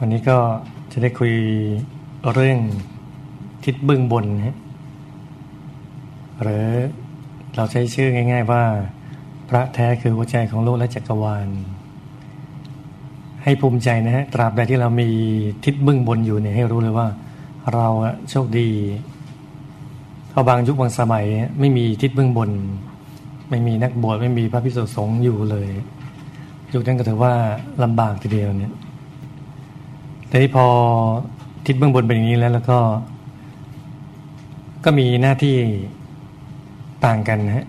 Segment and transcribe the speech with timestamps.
[0.00, 0.38] วันนี้ก็
[0.92, 1.34] จะได้คุย
[2.32, 2.58] เรื่อง
[3.64, 4.56] ทิศเบื้องบนฮะ
[6.42, 6.66] หรือ
[7.56, 8.62] เราใช้ชื่อง่าย ๆว่า
[9.48, 11.48] พระแท้คือหัวใจของโลกและจักรวาล
[13.42, 15.08] ให้ภูมิใจนะฮะตราบใดที่เรามี
[15.64, 17.08] ทิศเบื้องบนอยู่เนี่ยให้รู้เลยว่า
[17.74, 17.86] เรา
[18.30, 18.70] โชคดี
[20.28, 21.26] เพราะบางยุคบางสมัย
[21.60, 22.50] ไม่มีทิศเบื้องบน
[23.50, 25.70] ไม่มีนักบวชไม่มีพระพิสุสงฆ์อยู่เลย
[26.74, 27.32] ยุคนั้นก็ถือว่า
[27.82, 28.74] ลำบากทีเดียวเนี่ย
[30.28, 30.66] แต่ที่พอ
[31.66, 32.78] ทิศเบื้องบนเป็นอย่างนี้แล้วแล้วก็
[34.84, 35.56] ก็มีหน้าที่
[37.04, 37.66] ต่างกันนะฮะ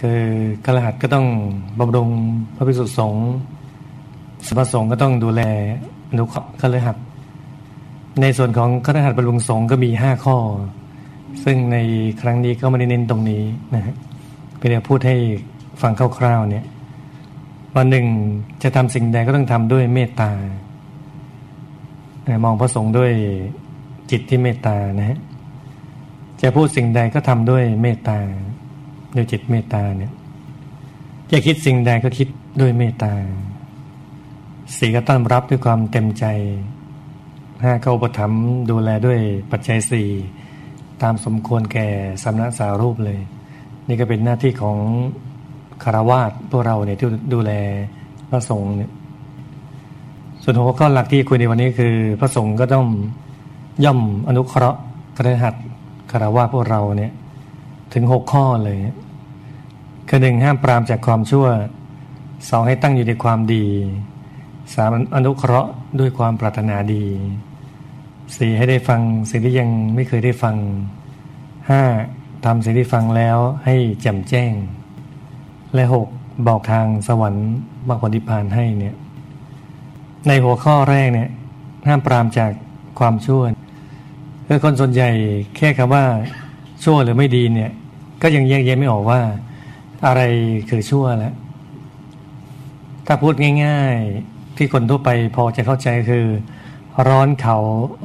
[0.00, 0.20] คือ
[0.64, 1.26] ขรหัสก็ต้อง
[1.80, 2.08] บำรุง
[2.56, 3.28] พระภิกษุสงฆ์
[4.46, 5.42] สมณสงฆ์ก็ต้องดูแล
[6.10, 6.96] อนุเคราะห์ขรหัส
[8.20, 10.36] ในส่วนของขรหัสบำรุงสงฆ์ก็มีห้าข้อ
[11.44, 11.76] ซึ่งใน
[12.20, 13.42] ครั้งนี้ก็ไม่ได้เน้นตรงนี้
[13.74, 13.94] นะฮะ
[14.58, 15.16] เป็นพูดให้
[15.82, 16.64] ฟังคร่าวๆเนี่ย
[17.76, 18.06] วันหนึ่ง
[18.62, 20.30] จะทำสิ่งใดก็ต้องทำด้วยเมตตา
[22.44, 23.12] มองพระสงฆ์ด้วย
[24.10, 25.18] จิตที่เมตตานะฮะ
[26.42, 28.18] จะพูดสิ่งใดก็ทำด้วยเมตตา
[29.16, 30.12] ด้วยจิตเมตตาเนี่ย
[31.30, 32.28] จะคิดสิ่งใดก็คิด
[32.60, 33.12] ด้วยเมตตา
[34.76, 36.24] สีก็ต้อนรับด้วยความเต็มใจ
[37.62, 38.32] ห้าเข้าอุปถัม
[38.70, 40.08] ดูแลด้วยปัจจัยสี่
[41.02, 41.88] ตามสมควรแก่
[42.24, 43.20] สำนักสารูปเลย
[43.88, 44.78] นี่ก็เป็นหน้าที่ของ
[45.82, 47.52] คารวาสพวกเราเนี่ยที่ดูแล
[48.30, 48.90] พระสงฆ์เนี่ย
[50.42, 52.86] ส่วนหัวข้อหลักที่คุยในวันนี้คือ พระสงฆ์ก็ต้อง
[53.84, 54.80] ย่อมอนุเคราะห์
[55.16, 55.54] กระหัต
[56.10, 57.12] คารวะพวกเราเนี่ย
[57.94, 58.78] ถึงหกข้อเลย
[60.08, 61.46] คือหนึ่งห้ามปรามจากความชั่ว
[62.50, 63.64] สองให้ตั้งอยู่ในความดี
[64.74, 67.04] สามอนุเคราะห์ด้วยความปรารถนาดี
[68.36, 70.56] สี่ให้ได้ฟังสิ่งที่ยังไม่เคยได้ฟัง
[71.68, 71.82] ห้า
[72.44, 74.52] ทำสิ่งที่ฟังแล้วให้แจ่มแจ้ง
[75.74, 76.06] และหก
[76.46, 77.48] บอกทางสวรรค์
[77.88, 78.94] มรรคผลนิพพานให้เนี่ย
[80.26, 81.28] ในหัวข้อแรกเนี่ย
[81.86, 82.50] ห้ามปรามจาก
[82.98, 83.42] ความชั่ว
[84.46, 85.10] คือคนส่วนใหญ่
[85.56, 86.04] แค่คำว่า
[86.84, 87.70] ชั่วหรือไม่ดีเนี่ย
[88.22, 89.20] ก็ยังแยกแยะไม่ออกว่า
[90.06, 90.22] อะไร
[90.70, 91.34] คือชั่วแล้ว
[93.06, 93.34] ถ้าพูด
[93.64, 93.96] ง่าย
[94.26, 96.26] ๆ ที่คนทั่วไปพอจะเข้าใจคือ
[97.08, 97.56] ร้อนเขา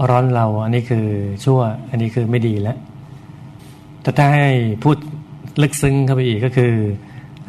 [0.09, 1.05] ร้อนเรา อันนี้คือ
[1.45, 1.59] ชั่ว
[1.89, 2.77] อันนี้คือไม่ดีแล้ว
[4.01, 4.49] แต่ถ้าให้
[4.83, 4.97] พูด
[5.61, 6.73] ลึกซึ้งเข้าไปอีกก็คือ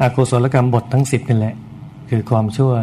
[0.01, 1.55] อากุศลกรรมบททั้งสิบนี่แหละ
[2.09, 2.73] คือความชั่ว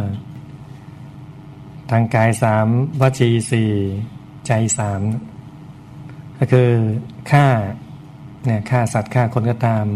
[1.92, 2.66] ทางกายสาม
[3.00, 3.72] วจีสี่
[4.46, 5.02] ใจสาม
[6.38, 6.70] ก็คือ
[7.30, 7.46] ฆ่า
[8.44, 9.86] เนี่ยฆ่าสัตว์ฆ่าคนก็ตาม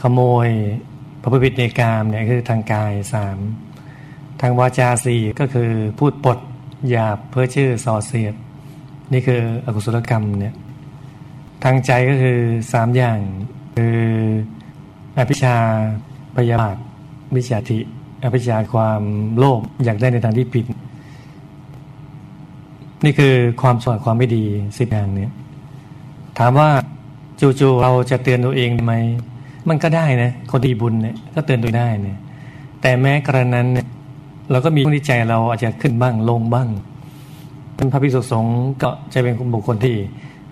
[0.00, 0.48] ขโมย
[1.22, 3.38] พระพุทธในกามเนี่ยคือทางกายสาม
[4.40, 6.38] ทางวาจาสี่ก็คือพูดปด
[6.90, 8.34] หยาบเพื่อชื่อส่อเสียด
[9.12, 10.54] นี่คืออกุศลกรรมเนี่ย
[11.64, 12.38] ทางใจก็คือ
[12.72, 13.18] สามอย่าง
[13.76, 13.98] คือ
[15.18, 15.56] อภิชา
[16.36, 16.76] พยาบาท
[17.36, 17.78] วิชาธิ
[18.24, 19.02] อภิชาความ
[19.38, 20.66] โลภอยากได้ในทางที่ผิด
[23.04, 24.44] นี่คือความสว่างความไม่ดี
[24.78, 25.28] สิบอย่างเนี้
[26.38, 26.68] ถามว่า
[27.40, 28.94] จู่ๆเราจะเตือนตัวเองไหม
[29.68, 32.18] มันก็ได้นะคนดีบุญเนี่ยก็เตือนตัวได้เนี่ย
[32.80, 33.86] แต่แม้กระนั้นเนี่ย
[34.50, 36.68] เราก็มีช่วงที่ใจเราอาจจะขึ้นบ้างลงบ้าง
[37.76, 39.96] เป็นพระภิกษุสงฆ์ก็จะเป็นบุคคลที่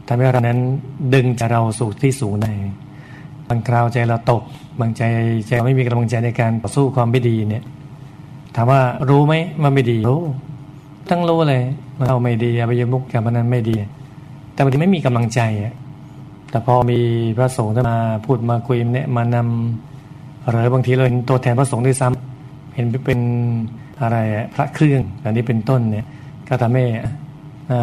[0.07, 0.59] ทำให้เรานั้น
[1.15, 2.51] ดึงใจเราสู่ที่สูงได้
[3.49, 4.43] บางคราวใจเราตก
[4.81, 5.03] บางใจ
[5.47, 7.65] ใจไม่มีกำลังใจในการต่อสู้ความไม่ดีเนี่ย
[8.55, 10.23] ถามว่ารู้ไหมว่าไม่ดีรู้
[11.09, 11.63] ทั้งรู้เลย
[12.07, 13.77] เราไม่ดีอบายมุกกับนั้นไม่ดี
[14.53, 15.75] แต่บางทีไม่มีกำลังใจอะ
[16.51, 16.99] แต่พอมี
[17.37, 23.21] พระสงฆ์มาพูดมาคุยเนี่ยมานำหรือบางทีเราเห็นตัวแทนพระสงฆ์ด้วยซ้ำเห็นเป็น
[24.03, 24.17] อะไร
[24.55, 26.07] พระเครื่องอันนี้เป็นต้นเนี่ย
[26.49, 26.85] ก็ทำให้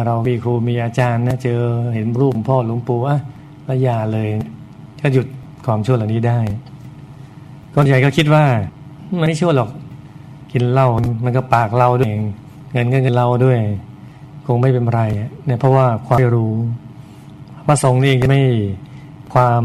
[0.06, 1.60] เรามีครูมีอาจารย์นะเจอ
[1.94, 3.18] เห็นรูปพ่อหลวงปู่อะ
[3.68, 4.28] ละยาเลย
[5.00, 5.26] ก็หยุด
[5.66, 6.38] ความชั่วเหล่านี้ได้
[7.74, 8.44] คนใหญ่ก็คิดว่า
[9.18, 9.70] ไม่ชั่วหรอก
[10.52, 10.88] กินเหล้า
[11.24, 12.24] มันก็ปากเราด้วยเอง
[12.72, 13.58] เงินเงินเราด้วย
[14.46, 15.02] คงไม่เป็นไร
[15.46, 16.54] เนี่ยเพราะว่าความไม่รู้
[17.66, 18.42] พระสงฆ์นี่จะไม่
[19.34, 19.64] ความ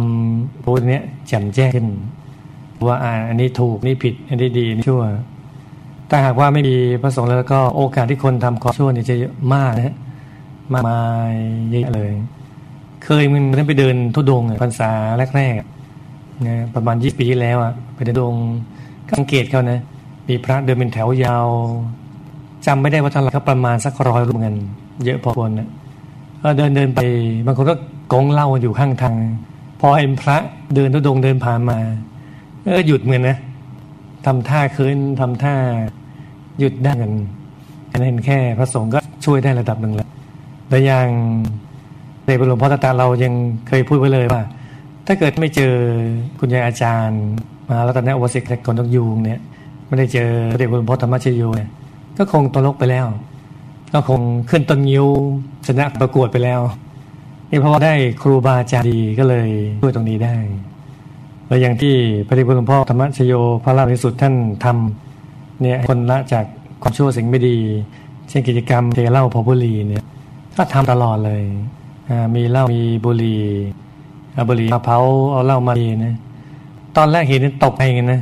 [0.65, 1.87] รู้เนี้ยแจ่มแจ้งขึ้น
[2.87, 5.03] ว่าอ่าอันนี้ถูกนี่ผิด อันนี้ดีนี่ชั่ว
[6.07, 9.15] แต่หากว่าไม่มีพระสงฆ์แล้วก็โอกาสที่คนทำความชั่วนี่จะ
[9.55, 9.95] มากนะ
[10.73, 11.33] มากมาย
[11.71, 12.11] เยอะเลย
[13.03, 14.91] เคยมันนั้นไปเดินทุดงพรรษา
[15.37, 18.35] แรกๆนะประมาณยี่ปีที่แล้วอะไปเดินดง
[19.13, 19.79] สังเกตเขานะ
[20.27, 21.47] มีพระเดินเป็นแถวยาว
[22.67, 24.55] จำไม่ได้ว่าเท่าไหร่ก็ประมาณสักร้อยรูปเงิน
[25.05, 25.69] เยอะพอควรนะ
[26.57, 26.99] เดินเดินไป
[27.45, 27.75] บางคนก็
[28.13, 29.15] กงเล่าอยู่ข้างทาง
[29.81, 30.37] พอเห็นพระ
[30.75, 31.77] เดินทุดงเดินผ่านมา
[32.63, 33.37] เออหยุดเหมือนนะ
[34.25, 35.55] ทำท่าคืนทำท่า
[36.59, 37.11] หยุดได้กัน
[37.91, 40.07] อันนั้นแค่พระสงฆ์ก็ช่วยได้ระดับหนึ่งแล้ว
[40.69, 41.07] แต่ยัง
[42.25, 43.33] ในหลวงพ่อตาตาเรายัง
[43.67, 44.41] เคยพูดไว้เลยว่า
[45.07, 45.73] ถ้าเกิดไม่เจอ
[46.39, 47.21] คุณยายอาจารย์
[47.69, 49.39] มาแล้วตอนนี้อวสิกคนกยูงเนี่ย
[49.87, 50.29] ไม่ได้เจอ
[50.59, 51.69] เด็กหลวงพ่อธรรมชโยเนี่ย
[52.17, 53.05] ก็คงตกลกไปแล้ว
[53.93, 55.05] ก็คงขึ้นต้นยิ้ว
[55.67, 56.61] ชนะประกวดไปแล้ว
[57.49, 59.49] นี่เพราะว่าได้ครูบาอาจารย์ดีก็เลย
[59.81, 60.35] ช่วยตรงนี้ได้
[61.47, 61.93] แล้วอย่างที่
[62.27, 63.33] พระเดชพระคุณพ่อธรรมชโย
[63.63, 64.33] พระราชิสุดท่าน
[64.63, 66.45] ทำเนี่ยคนละจาก
[66.81, 67.57] ความชั่วสิ่งไม่ดี
[68.29, 70.03] เช่นกิจกรรมเทเล้าพอบุรีเนี่ย
[70.57, 71.43] ก็ทำตลอดเลย
[72.35, 73.41] มีเหล้ามีบุหรี่
[74.33, 74.99] เอาบุหรี่มาเผา
[75.31, 76.13] เอาเหล้ามาดีนะ
[76.97, 78.21] ตอนแรกเห็นตกไปกันนะ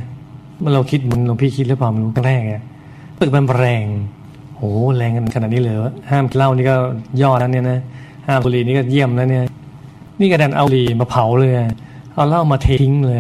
[0.60, 2.64] เมื่อเราคิดมันหลวงพี่คิดหรือเปล่ามันรู้ครั้งแรกอะ
[3.24, 3.86] ตึกมันแรง
[4.58, 5.76] โอ้แรงกันขนาดนี้เลย
[6.12, 6.76] ห้ามเหล้านี่ก็
[7.22, 7.80] ยอดแล้วเนี่ยนะ
[8.28, 9.44] ห้ามบุหรี่นี่ก็เยี่ยมแล้วเนี่ย
[10.20, 11.52] นี่กระดันเอาบุหรี่มาเผาเลย
[12.14, 13.20] เอาเหล้ามาเททิ้งเลย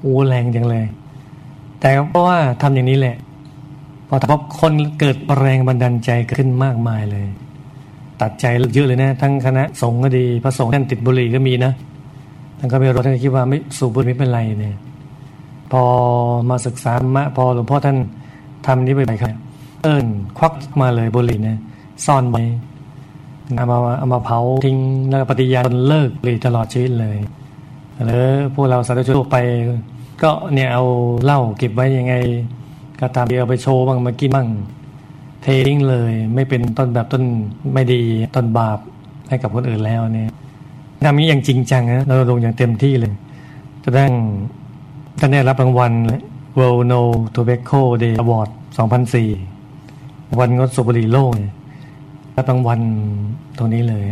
[0.00, 0.84] โอ้แรงจังเลย
[1.80, 3.16] แต่เพราะว่าทำอย่างนี้แหละ
[4.08, 7.26] พอพบคนเกิดแรงบันดาลใจขึ้นมากมายเลย
[8.20, 8.44] ตัดใจ
[8.74, 11.72] เยอะเลยนะ ทั้งคณะสงฆ์ก็ดีพระสงฆ์ท่านติดบุหรี่ก็มีนะ
[12.58, 14.76] ท่านก็ไม่รู้ท่านคิดว่าไม่สูบบุหรี่ไม่เป็นไรเนี่ย
[15.72, 15.82] พอ
[16.50, 17.98] มาศึกษามะพอหลวงพ่อท่าน
[18.66, 19.32] ทำนี้ไปไปครับ
[19.82, 20.06] เอิญ
[20.38, 21.58] ควักมาเลยบุหรี่เนี่ย
[22.06, 22.42] ซ่อนไว้
[23.56, 24.78] เอามาเอามาเผาทิ้ง
[25.08, 27.18] แล้วปฏิญาณเลิกบุหรี่ตลอดชีวิตเลย
[28.04, 29.36] หรือพวกเราสาธารณชนไป
[30.22, 30.84] ก็เนี่ยเอา
[31.24, 32.14] เหล้าเก็บไว้ยังไง
[33.00, 34.48] ก็ตามเดียวไปโชว์บ้างมากินบ้าง
[35.42, 37.22] เททิ้งเลย ไม่เป็นต้นแบบต้น
[37.72, 38.02] ไม่ดี
[38.34, 38.78] ต้นบาป
[39.28, 40.30] ให้กับคนอื่นแล้วเนี่ย
[41.04, 43.12] ทำนี้อย่างจริงจังนะเราลงอย่างเต็มที่เลย
[43.84, 44.04] จะได้
[45.20, 46.20] ท่านได้รับรางวัลเลย
[46.58, 47.00] World No
[47.34, 48.48] Tobacco Day Award
[49.62, 51.34] 2004 วันงดสูบบุหรี่โลก
[52.36, 52.80] รับรางวัล
[53.58, 54.04] ตรงนี้เลย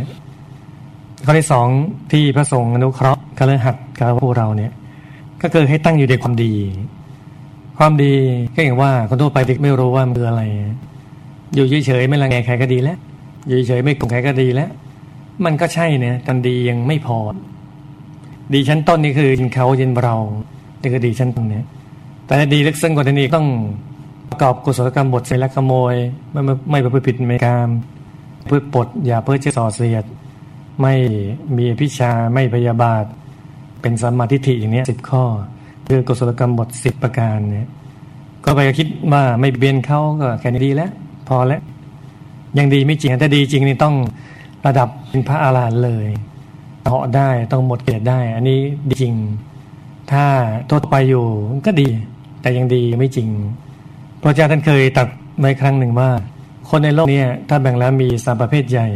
[1.25, 1.67] ข้อที่สอง
[2.11, 4.71] ที่พระสงฆ์อนุเคราะห์กระหัดกับพวกเราเนี่ย
[5.41, 6.53] ก็คือให้ตั้งอยู่ในความดี
[7.77, 8.13] ความดี
[8.55, 10.43] ก็อย่างว่าคนทั่วไปเด็กไม่รู้ว่ามันคืออะไร
[11.53, 12.97] อยู่เฉยๆไม่ละแงใครก็ดีแล้ว
[13.47, 14.69] อยู่เฉยๆไม่กลุ่มใครก็ดีแล้ว
[15.45, 17.19] มันก็ใช่เนี่ยกันดียังไม่พอ
[18.53, 20.15] ดีชั้นต้นนี่คือยินเขายินเรา
[20.81, 21.65] นี่คือดีชั้นต้นเนี่ย
[22.31, 23.47] แต่ดีลึกซึ้งกว่านี้ต้อง
[24.29, 25.95] ประกอบกุศลกรรมบทเสละขโมย
[26.31, 26.41] ไม่
[26.71, 27.67] ไม่ประพฤติผิดในการ
[28.49, 30.05] พืชปดอย่าเพื่อจะส่อเสียด
[30.81, 30.93] ไม่
[31.57, 33.03] มีพิชาไม่พยาบาท
[33.81, 35.23] เป็นสัมมาทิฏฐิอย่างนี้สิบข้อ
[35.87, 37.67] คือกุศลกรรมบทสิบประการเนี่ย
[38.45, 40.91] ก็ไปคิดว่าไม่เบียนเขาก็แค่นี้ดีแล้ว
[41.27, 41.61] พอแล้ว
[42.57, 43.95] ยังดีไม่จริงถ้าดีจริงนี่ต้อง
[44.67, 46.07] ระดับเป็นพระอาหารหันต์เลย
[46.83, 49.15] เหาะได้ต้องหมดเกลียดได้ อันนี้ดีจริง
[50.11, 50.25] ถ้า
[50.67, 51.25] โทษไปอยู่
[51.67, 51.89] ก็ดี
[52.41, 53.27] แต่ยังดีไม่จริง
[54.21, 55.07] พระอาจารย์ท่านเคยตัด
[55.39, 56.09] ไว้ครั้งหนึ่งว่า
[56.69, 58.87] คนในโลกนี้ถ้าแบ่งแล้วมีสามประเภทใหญ่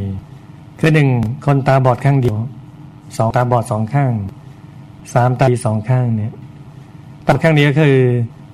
[0.80, 1.10] คือหนึ่ง
[1.46, 2.38] คนตาบอดข้างเดียว
[3.18, 4.14] สองตาบอดสองข้าง
[5.14, 6.34] สามตาดีสองข้างเนี่ย
[7.28, 7.96] ตาข้างเดียวคือ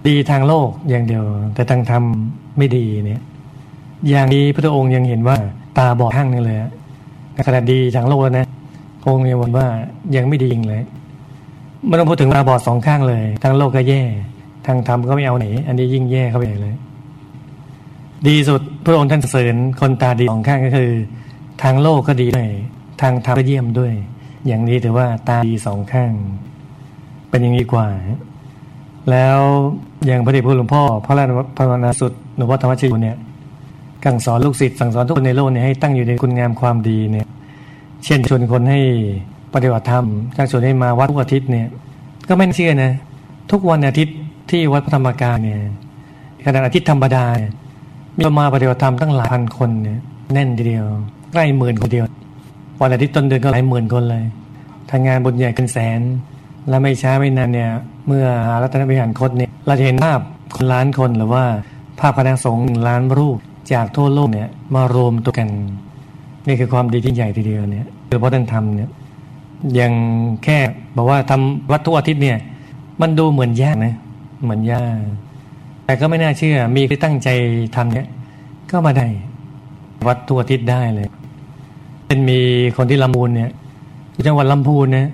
[0.07, 1.23] ดีทางโลกอย่างเดียว
[1.53, 2.03] แต่ทางธรรม
[2.57, 3.21] ไม่ดีเนี่ย
[4.09, 5.37] อย่างนี้พระองค์ยังเห็นว่า
[5.77, 6.57] ตาบอดข้างนึงเลย
[7.47, 8.47] ขณะดีทางโลกแล้วนะ
[9.07, 9.67] องค์ยังบอกว่า
[10.15, 10.81] ยังไม่ดีจริงเลย
[11.87, 14.01] ไม่ต้องพูดถึงตาบอดสองข้างเลยทางโลกก็แย่
[14.65, 16.75] ทางธรรมก็ไม่เอาไหน อันนี้ยิ่งแย่เข้าไปเลย
[18.27, 20.91] ดีสุดพระองค์ท่านเสริญคนตาดีสองข้างก็คือ
[21.63, 22.49] ทางโลกก็ดีด้วย
[23.01, 23.93] ทางธรรมก็เยี่ยมด้วย
[24.47, 26.11] อย่างนี้ถือว่าตาดีสองข้าง
[27.29, 27.87] เป็นอย่างนี้กว่า
[29.11, 29.39] แล้ว
[30.05, 33.17] อย่างพระเดชพระหลวงพ่อ พระราชพระนาสุดหลวงพ่อธรรมชิวเนี่ย
[34.03, 37.27] กังสอนลูกศิษย์สั่งสอนทุกคนในโลกเนี่ยให้ตั้งอยู่ในคุณงามความดีเนี่ย
[38.05, 38.79] เช่นชวนคนให้
[39.53, 40.05] ปฏิบัติธรรม
[40.35, 41.67] ชักชวนให้มาวัดทุกอาทิตย์เนี่ย
[42.27, 42.91] ก็ไม่เชื่อนะ
[43.51, 44.15] ทุกวันอาทิตย์
[44.51, 45.59] ที่วัดพระธรรมกายเนี่ย
[46.45, 47.51] ขณะอาทิตย์ธรรมดาเนี่ย
[48.17, 49.99] มีมาปฏิบัติธรรมตั้งหลายพันคนเนี่ย
[50.33, 50.85] แน่นทีเดียว
[51.31, 52.05] ใกล้หมื่นคนเดียว
[52.81, 54.23] วันอาทิตย์ต้นเดือนก็หลายหมื่นคนเลย
[54.89, 56.01] ทางงานบุญใหญ่เป็นแสน
[56.69, 57.69] และไม่ช้าไม่นานเนี่ย
[58.07, 60.19] เมื่อหารัตนวิหารคตเนี่ยเราจะเห็นภาพ
[60.55, 61.43] คนล้านคนหรือว่า
[61.99, 63.37] ภาพคณะสงฆ์หนึ่งล้านรูป
[63.73, 65.47] จากทั่วโลกเนี่ยมารวมตัวกัน
[66.47, 68.89] นี่คือความดีที่ใหญ่ทีเดียวเนี่ยคือพระท่านทำเนี่ย
[69.79, 69.91] ยัง
[70.43, 70.57] แค่
[70.95, 72.37] บอกว่าทำวัดทุกอาทิตย์เนี่ย
[73.01, 73.95] มันดูเหมือนยากนะ
[74.49, 74.99] มือนยาก
[75.85, 77.29] แต่ก็ไม่น่าเชื่อ มีที่ตั้งใจ
[77.75, 78.07] ทำเนี่ย
[78.71, 79.07] ก็มาได้
[80.07, 81.07] วัดทุกอาทิตย์ได้เลย
[82.07, 82.39] เป็นมี
[82.77, 83.51] คนที่ลำพูนเนี่ย
[84.27, 85.07] จังหวัดลำพูนเนี่ย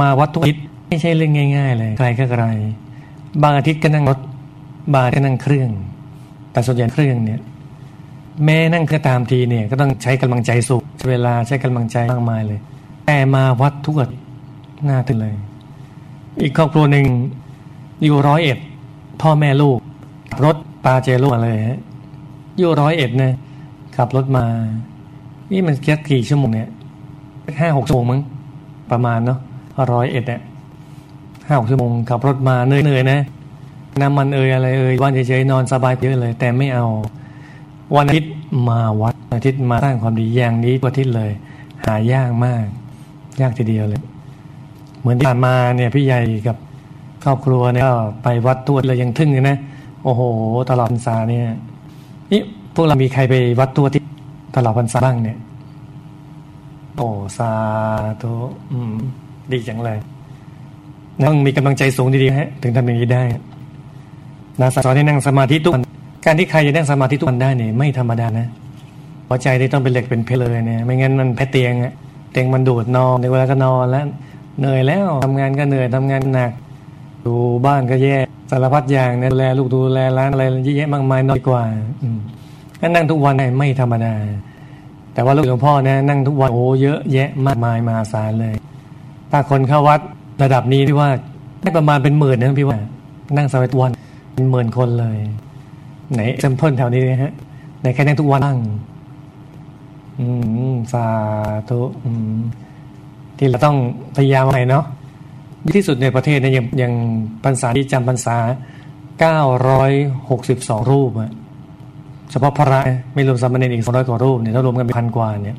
[0.00, 2.44] มาวัดทุกอาทิตย์ไม่ใช่เรื่องง่าย ๆ เลยใครก็ใคร
[3.42, 4.18] บางอาทิตย์ก็นั่งรถ
[4.94, 5.70] บางก็นั่งเครื่อง
[6.52, 7.40] แต่ส่วนใหญ่เครื่องเนี่ย
[8.44, 12.60] แม่นั่งก็ตามทีเนี่ย ก็ต้องใช้กำลังใจสูงเวลาใช้กำลังใจมากมายเลย
[13.06, 14.26] แต่มาวัดทุกอาทิตย์
[14.88, 15.34] น่าตื่นเลย
[16.42, 17.06] อีกครอบครัวหนึ่ง
[18.04, 18.58] อยู่ร้อยเอ็ด
[19.22, 19.78] พ่อแม่ลูก
[20.44, 21.58] รถปาเจโร่เลย
[22.58, 23.32] อยู่ร้อยเอ็ดเนี่ย
[23.96, 24.44] ขับรถมา
[25.52, 26.68] นี่มันแค่กี่ชั่วโมงเนี่ย
[27.60, 28.20] ห้าหกชั่วโมงมั้ง
[28.90, 29.38] ประมาณเนาะ
[29.92, 30.40] ร้อยเอ็ดเนี่ย
[31.46, 33.20] ห้าหกชั่วโมงขับรถมาเหนื่อยๆนะ
[34.00, 36.86] น้ำมันเอ่ยอะไรเอ่ยวันเฉยๆนอนสบายเยอะเลย แต่ไม่เอา
[37.96, 38.32] วันอาทิตย์
[38.68, 41.30] มาวัดอาทิตย์มาสร้างความดีอย่างนี้กว่าอาทิตย์เลย
[41.84, 42.64] หายากมาก
[43.40, 44.02] ยากทีเดียวเลย
[45.00, 46.56] เหมือนที่ผ่านมาเนี่ยพี่ใหญ่กับ
[47.22, 49.56] ครอบครัวเนี่ยก็ไปวัดตัวเลยยังทึ่งเลยนะ
[50.04, 50.22] โอ้โห
[50.70, 51.46] ตลอดพรรษาเนี่ย
[52.32, 52.40] นี่
[52.74, 54.02] พวกเรามีใครไปวัดตัวที่
[54.56, 55.38] ตลอดพรรษาบ้างเนี่ย
[56.96, 57.52] โอ้สา
[58.22, 58.32] ธุ
[58.72, 58.94] อืม
[59.52, 59.98] ดีจังเลย
[61.26, 63.22] ต้องมีกำลังใจสูงดีๆฮะ ถึงทำอย่างนี้ได้
[64.60, 65.84] นาสอนให้นั่งสมาธิทุกวัน
[66.26, 68.48] การที่ใครจะนั่งสมาธิทุกวันได้เนี่ยไม่ธรรมดานะ
[69.28, 71.92] หัวใจที่ต้องเป็นเหล็กเป็นเพลเลยเนี่ยไม่งั้นมันแพ้เตียงอะ
[72.32, 74.06] เตียงมันดูดนอนในเวลาก็นอนแล้ว
[74.60, 76.52] เหนื่อยแล้วทำงานก็เหนื่อยทำงานหนัก
[77.26, 77.34] ดู
[77.66, 78.16] บ้านก็แย่
[78.50, 81.62] สารพัดอย่างเนี่ยดูแลลูกดูแลร้านอะไรเยอะแยะมากมายน้อยกว่า
[82.02, 82.18] อืม
[82.94, 84.14] นั่งทุกวันไม่ธรรมดา
[85.14, 88.54] แต่ว่าลูกหลวงพ่อเนี่ยนั่งทุกวันโอ้เยอะแยะมากมายมหาศาลเลย
[89.30, 90.00] ถ้าคนเข้าวัด
[90.42, 91.08] ระดับนี้พี่ว่า
[91.62, 92.78] ได้ประมาณเป็นหมื่นนะพี่ว่า
[93.36, 93.90] นั่งสมาธิวัน
[94.34, 95.16] เป็นหมื่นคนเลย
[96.12, 97.32] ไหนเซมเพิลแถวนี้นะฮะ
[97.82, 98.58] ในแค่นั่งทุกวันนั่ง
[100.18, 100.26] อื
[100.72, 101.06] มสา
[101.70, 102.34] ธุอืม
[103.38, 103.76] ที่เราต้อง
[104.16, 104.84] พยายามอะไรเนาะ
[105.76, 106.92] ที่สุดในประเทศเนี่ยยังยัง
[107.44, 108.36] พรรษาที่จำพรรษา
[109.20, 109.92] เก้าร้อย
[110.30, 111.32] หกสิบสองรูปอะ
[112.30, 112.80] เฉพาะพระ
[113.14, 115.58] ไม่รวมสามเณรอีกสองร้อยกว่ารูปเนี่ยถ้ารวมกันเป็นพันกว่าเนี่ย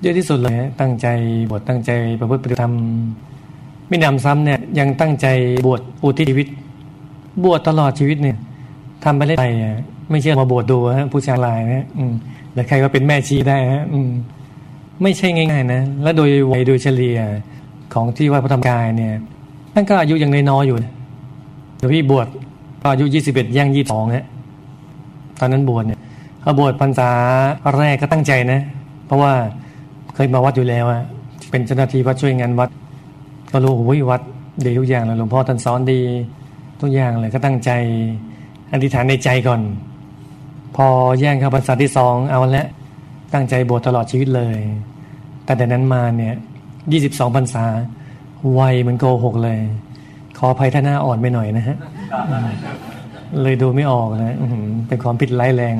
[0.00, 1.06] เยอะที่สุดเลยตั้งใจ
[1.50, 2.74] บวชตั้งใจประพฤติปฏิธรรม
[3.88, 5.26] ไม่นำซ้ำเนี่ยยังตั้งใจ
[5.66, 6.48] บวชอุทิศชีวิต
[7.44, 8.36] บวชตลอดชีวิตเนี่ย
[9.04, 9.52] ทำไปเรื่อย
[10.10, 12.12] ไม่เชื่อมาบวชดูฮะผู้ชายลายนะอืม
[12.54, 14.10] แล้วใครก็เป็นแม่ชีได้ฮะอืม
[15.02, 17.18] ไม่ใช่ง่ายๆนะ และโดยวัยโดยเฉลี่ย
[17.94, 19.14] ของที่วัดพระธรรมกายเนี่ย
[19.74, 20.76] ท่านก็อายุยังน้อยอยู่
[21.78, 22.26] เดี๋ยวพี่บวช
[22.92, 24.24] อายุยี่สิบเอ็ดย่างยี่สองเนี่ย
[25.40, 25.98] ตอนนั้นบวชเนี่ย
[26.42, 27.10] เขาบวชพรรษา
[27.76, 28.60] แรกก็ตั้งใจนะ
[29.06, 29.32] เพราะว่า
[30.14, 31.02] เคยมาวัดอยู่แล้วอะ
[31.50, 32.70] เป็นเจ้าหน้าที่วัดช่วยงานวัด
[33.52, 34.22] ก็รู้โอ้ยวัด
[34.64, 36.00] ดีทุกอย่างเลยหลวงพ่อท่านสอนดี
[36.80, 37.70] ทุกอย่างเลยก็ตั้งใจ
[38.72, 39.60] อธิษฐานในใจก่อน
[40.76, 40.86] พอ
[41.20, 42.66] แย่งเข้าพรรษาที่สองเอาละ
[43.34, 44.58] ตั้งใจบวชตลอดชีวิตเลย
[45.44, 46.34] แต่แต่นั้นมาเนี่ย
[46.92, 47.64] ยี่สิบสองพรรษา
[48.58, 49.58] วัยมันโกหกเลย
[50.38, 51.76] ขออภัยท่านหน้าอ่อนไปหน่อยนะฮะ
[53.42, 54.36] เลยดูไม่ออกนะ
[54.88, 55.74] เป็นความผิดร้ายแรง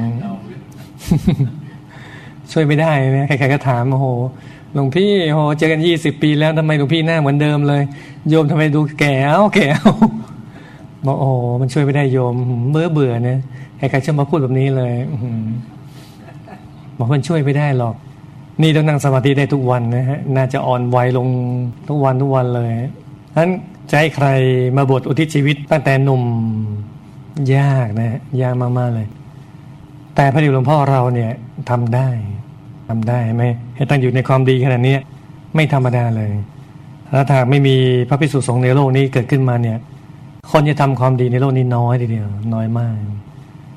[2.52, 4.06] ช่วยไม่ได้นะใครๆก็ถามโอ้โห
[4.74, 7.82] หลวงพี่โหเจอกันยี่สิบปีแล้วทำไมหลวงพี่หน้าเหมือนเดิมเลย
[8.28, 9.92] โยมทำไมดูแก่เอาแก่เอา
[11.06, 12.34] บอกโอ้มันช่วยไม่ได้โยม
[12.70, 13.38] เบื่อเบื่อนะ
[13.78, 14.92] ใครๆชอบมาพูดแบบนี้เลย
[16.98, 17.94] บอกมันช่วยไม่ได้หรอก
[18.62, 21.28] นี่ต้องนั่งสมาธิได้ทุกวันนะฮะน่าจะอ่อนวัยลง
[21.88, 22.72] ทุกวันทุกวันเลย
[23.36, 23.50] นั้น
[23.90, 24.26] จะให้ใคร
[24.76, 26.22] มาบวชอุทิศชีวิตตั้งแต่หนุ่ม
[27.56, 29.06] ยากนะยากมากๆเลย
[30.16, 31.30] แต่พระเดชหลวงพ่อเราเนี่ย
[31.70, 32.08] ทำได้
[32.88, 33.44] ทำได้ไหม
[33.76, 34.96] ให้ตั้งอยู่ในความดีขนาดนี้
[35.54, 36.32] ไม่ธรรมดาเลย
[37.12, 37.76] แล้วถ้าไม่มี
[38.08, 39.78] พระภิกษุสงฆ์ในโลกนี้เกิดขึ้นมาเนี่ย
[40.50, 42.94] คนจะทำความดีในโลกนี้น้อยทีเดียว น้อยมาก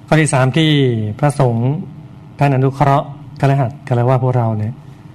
[0.08, 0.70] ข้อที่สามที่
[1.20, 1.70] พระสงฆ์
[2.40, 3.08] ท่านอนุเคราะห์
[3.42, 4.74] กระหัตกระว่าพวกเราเนี่ย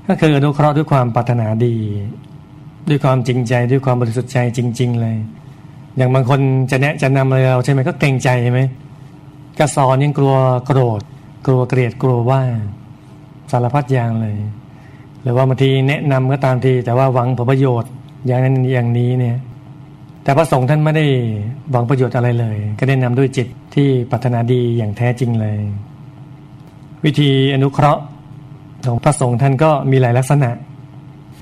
[0.09, 1.77] ก็คืออนุเคราะห์ด้วยความปรารถนาดี
[2.89, 5.17] ด้วยความจริงใจด้วยความบริสุทธิ์ใจจริง ๆ เลย
[5.97, 6.41] อย่างบางคน
[6.71, 8.61] จะแนะจะนำอะไรเราใช่ไหมก็เกรงใจใช่ไหม
[9.59, 10.35] กระสอนยังกลัว
[10.67, 11.01] โกรธ
[11.47, 12.43] กลัวเกลียดกลัวว่า
[13.51, 14.37] สารพัดอย่างเลย
[15.23, 17.91] หรือว่าบางทีแนะนำก็ตามที แต่ว่าหวังผลประโยชน์
[18.27, 19.37] อย่างนั้นอย่างนี้เนี่ย
[20.23, 21.07] แต่พระสงฆ์ท่านไม่ได้
[21.71, 25.59] หวังประโยชน์อะไรเลย ก็ได้นำด้วยจิตที่ปรารถนาดีอย่างแท้จริงเลย
[27.05, 28.03] วิธีอนุเคราะห์
[28.89, 30.51] ของพระสงฆ์ท่านก็มีหลายลักษณะ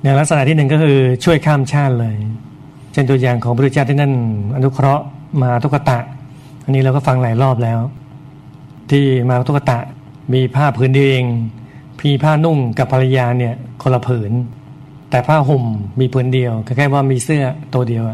[0.02, 2.16] อย่างลักษณะที่หนึ่งก็คือช่วยข้ามชาติเลย
[2.92, 4.12] เช่นตัวอย่างของพระพุทธเจ้าที่นั่น
[4.56, 5.04] อนุเคราะห์
[5.42, 5.98] มาทุกตะ
[6.64, 7.80] อันนี้เราก็ฟังหลายรอบแล้ว
[8.90, 9.78] ที่มาทุกตะ
[10.32, 11.26] มีผ้าผืนเดียวเอง
[12.00, 14.32] พีผ้านุ่งกับภรรยาเนี่ยคนละผืน
[15.10, 15.64] แต่ผ้าห่ม
[16.00, 18.04] มีผืนเดียวแคล้ายๆว่ามีเสื้อตัวเดียว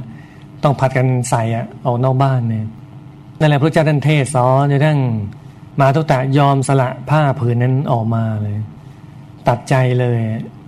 [0.62, 2.66] ต้องผัดกันใส่อะออกนอกบ้านเนี่ย
[3.38, 4.98] นั่นแหละพระเจ้าท่านเทศสอนจนทั้ง
[5.80, 8.56] มาทุกตะยอมสละผ้าผืนนั้นออกมาเลย
[9.48, 10.18] ตัดใจเลย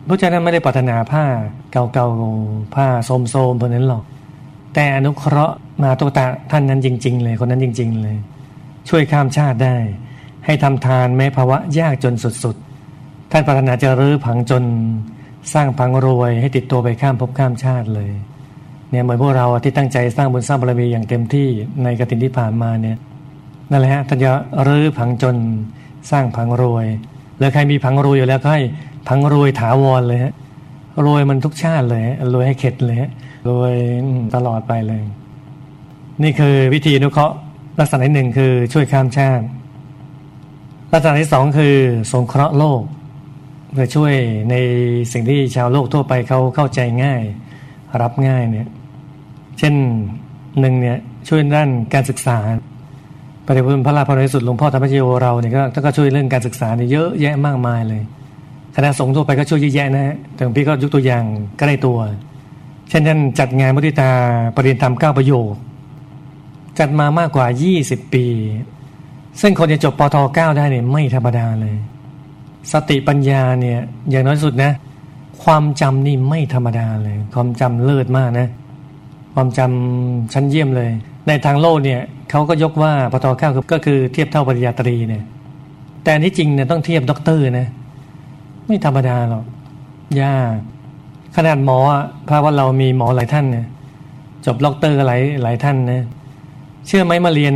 [0.08, 1.24] พระเจ้าท่านไม่ได้ปรารถนาผ้า
[1.72, 4.04] เก่าๆผ้าโสมๆพราะนั้นหรอก
[4.74, 8.16] แต่อนุเคราะห์มาตุตะท่านนั้นจริง ๆ เลยคนนั้นจริง ๆ เลย
[8.88, 9.76] ช่วยข้ามชาติได้
[10.46, 12.14] ให้ทำทานแม้ภาวะยากจน
[12.44, 14.64] สุดๆ ท่านปรารถนาจะรื้อผังจน
[15.54, 18.10] สร้างพังรวยให้ติดตัวไปข้ามภพข้ามชาติเลย
[18.90, 21.48] เนี่ยเหมือนพวกเราที่ตั้งใจสร้างบุญสร้างบารมีอย่างเต็มที่
[21.82, 22.96] ในกตินที่ผ่านมาเนี่ย
[23.70, 24.30] นั่นแหละฮะท่านจะ
[24.68, 25.36] รื้อผังจน
[26.10, 26.86] สร้างพังรวย
[27.38, 28.62] แล้วใครมีพังรวยอยู่แล้วก็ให้
[29.08, 30.34] พังรวยถาวรเลยฮะ
[31.06, 33.10] รวยมันทุกชาติเลยรวยให้เข็ดเลยฮะ
[33.48, 33.74] รวย
[34.34, 35.02] ตลอดไปเลย
[36.22, 37.36] นี่คือวิธีนุเคราะห์
[37.80, 39.44] ลักษณะที่หนึ่งคือช่วยข้ามชาติ
[40.92, 41.76] ลักษณะที่สองคือ
[42.12, 42.82] สงเคราะห์โลก
[43.72, 44.14] เพื่อช่วย
[44.50, 44.54] ใน
[45.12, 47.22] สิ่งที่ชาวโลกทั่วไปเขาเข้าใจง่าย
[48.02, 48.68] รับง่ายเนี่ย
[49.58, 49.74] เช่น
[50.60, 50.98] หนึ่งเนี่ย
[51.28, 52.38] ช่วยด้านการศึกษา
[53.46, 58.02] ปฏิบัติพระราพรในสุดหลวงพ่อธรรมชโยเราเนี่ยก็ก็ช่วยเรื่องการศึกษาเนี่ยเยอะแยะมากมายเลย
[58.76, 61.24] คณะสงฆ์ทั่วไปก็ช่วยเยอะแยะนะฮะแต่พี่ก็ยกตัวอย่าง
[61.58, 61.98] ก็ได้ตัว
[62.88, 64.10] เช่นท่านจัดงานมุติตา
[64.56, 65.52] ปริญธรรมเก้าประโยค
[66.78, 67.46] จัดมามากกว่า
[67.80, 68.26] 20 ปี
[69.40, 71.76] ซึ่งคนจะจบปทเก้าได้เนี่ยไม่ธรรมดาเลย
[72.72, 73.80] สติปัญญาเนี่ย
[74.10, 74.72] อย่างน้อยสุดนะ
[75.44, 78.48] ความจำนี่ไม่ธรรมดาเลย ความจำเลิศมากนะ
[79.34, 80.90] ความจำชั้นเยี่ยมเลย
[81.28, 82.00] ในทางโลกเนี่ย
[82.30, 85.24] เขาก็ยกว่าปตเก้าก็คือเทียบเท่าปริญญาตรีเนี่ย
[86.04, 87.66] แต่ที่จริงเนี่ยต้องเทียบด็อกเตอร์นะ
[88.66, 89.44] ไม่ธรรมดาหรอก
[90.22, 90.56] ยาก
[91.36, 93.66] ขนาดหมอเพราะว่าเรามีหมอหลายท่านเนี่ย
[94.46, 96.04] จบด็อกเตอร์หลายหลายท่านนะ
[96.86, 97.54] เชื่อไหมมาเรียน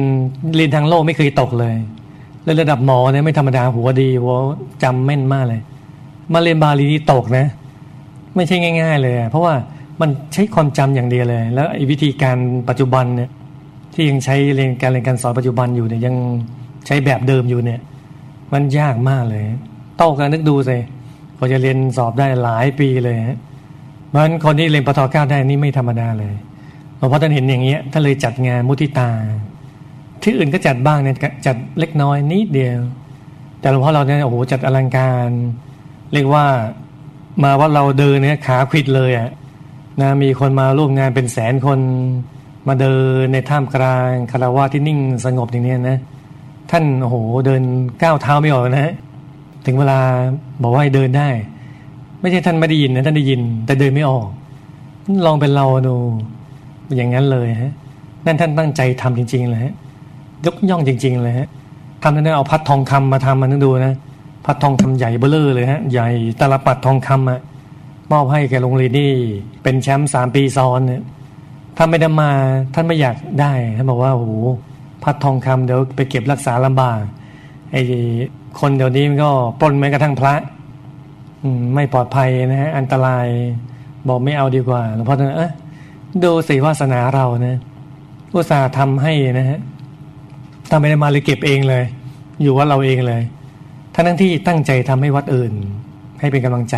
[0.56, 1.75] เรียนทางโลกไม่เคยตกเลย
[2.44, 4.35] แล้วระดับหมอเนี่ยไม่ธรรมดาหัวดีหัว
[4.82, 5.61] จำแม่นมากเลย
[6.32, 7.46] มาเรียนบาลีนี่ตกนะ
[8.37, 9.54] ไม่ใช่ง่าย ๆ เลย เพราะว่า
[10.00, 12.37] มันใช้ความจำอย่างเดียวเลย แล้ววิธีการ
[12.68, 13.30] ปัจจุบันเนี่ย
[13.96, 16.14] ที่ยังใช้เรียนการเรียนการสอนปัจจุบันอยู่เนี่ยยัง
[16.86, 17.80] ใช้แบบเดิมอยู่เนี่ย
[18.52, 19.44] มันยากมากเลย
[19.96, 20.78] โต้กันนึกดูสิ
[21.38, 23.38] พอจะเรียนสอบได้หลายปีเลยฮะ
[24.08, 26.34] เพราะฉะนั้นคนที่เรียนปทเก้าได้นี่ไม่ธรรมดาเลย
[26.98, 29.10] หลวงพ่อท่านเห็นอย่างเงี้ยท่านเลยจัดงานมุทิตา
[30.22, 31.14] ที่อื่นก็จัดบ้างเนี่ย
[31.46, 32.80] จัดเล็กน้อยนิดเดียว
[33.60, 35.28] แต่หลวงพ่อเราเนี่ยโอ้โหจัดอลังการ
[36.12, 36.44] เรียกว่า
[37.44, 39.30] มาว่าเราเดินเนี่ยขาขิดเลยอะ
[40.00, 41.78] นะมีคนมาร่วมงานเป็นแสนคน
[42.68, 45.99] มาเดินในท่ามกลางคารวะที่นิ่งสงบอย่างนี้นะ
[46.70, 47.62] ท่านโอ้โหเดิน
[48.02, 48.94] ก้าวเท้าไม่ออกนะ
[49.66, 49.99] ถึงเวลา
[50.62, 51.28] บอกว่าให้เดินได้
[52.20, 54.28] ไม่ใช่ท่านไม่ได้ยินนะท่านได้ยิน แต่เดินไม่ออก
[55.26, 55.96] ลองเป็นเราดู
[56.96, 57.73] อย่างนั้นเลยฮะ
[58.26, 59.75] นั่นท่านตั้งใจทำจริง ๆ เลยฮะ
[60.46, 61.49] ยกย่องจริง ๆ เลยฮะ
[62.02, 63.94] ทำนั้นเอาพัดทองคำมาทำมานึกดูนะ
[64.44, 66.08] พัดทองคำใหญ่เบ้อเลอเลยฮะใหญ่
[66.40, 67.40] ตลปัดทองคำอะ
[68.12, 69.11] มอบให้แกโรงเรียนนี่
[69.62, 71.02] เป็นแชมป์สามปีซ้อนเนี่ย
[71.76, 72.30] ถ้าไม่ได้มา
[72.75, 74.33] ท่านไม่อยากได้ท่านบอกว่าโอ้โห
[75.02, 77.00] พัดทองคำเดี๋ยวไปเก็บรักษาลำบาก
[77.73, 77.83] ไอ้
[78.61, 79.30] คนเดี๋ยวนี้มันก็
[79.61, 80.35] ปล้นแม้กระทั่งพระ
[81.42, 83.26] อืมไม่ปลอดภัยนะฮะอันตราย
[84.09, 85.52] บอกไม่เอาดีกว่าหลวงพ่อท่านเออ
[86.25, 87.59] ดูสิวาสนาเรานะ
[88.35, 89.59] อุตส่าห์ทำให้นะฮะ
[90.71, 91.85] ทำไม่ได้มาเลยเก็บเองเลย
[92.42, 93.23] อยู่วัดเราเองเลย
[93.95, 95.52] ทั้งทั้งที่ตั้งใจทำให้วัดอื่น
[96.20, 96.77] ให้เป็นกำลังใจ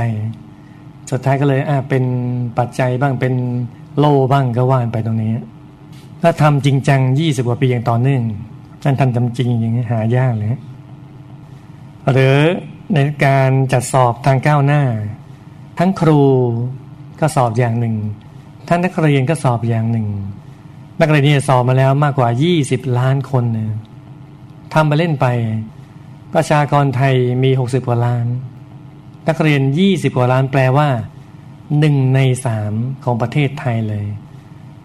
[1.11, 2.05] สุดท้ายก็เลยอ่าเป็น
[2.59, 3.35] ปัจจัยบ้างเป็น
[3.99, 5.33] โลบ้างก็ว่านไปตรงนี้
[6.23, 8.23] ถ้าทำจริงจังยี่สิบกว่าปีอย่างต่อเนื่อง
[8.85, 10.49] นั่นทำจำจริงอย่างนี้หายากเลย
[12.13, 12.39] หรือ
[12.95, 14.83] ในการจัดสอบทางก้าวหน้า
[15.79, 16.21] ทั้งครู
[17.21, 17.97] ก็สอบอย่างหนึ่ง
[18.69, 20.07] ท่านนักเรียนก็สอบอย่างหนึ่ง
[21.01, 22.29] นักเรียนนี่สอบมาแล้วมากกว่า
[22.63, 23.71] 20 ล้านคนเนี่ย
[24.75, 25.27] ทำไปเล่นไป
[26.35, 28.27] ประชากรไทยมี 60 กว่าล้าน
[29.29, 30.89] นักเรียน 20 กว่าล้านแปลว่า
[31.79, 32.73] หนึ่งในสาม
[33.05, 34.05] ของประเทศไทยเลย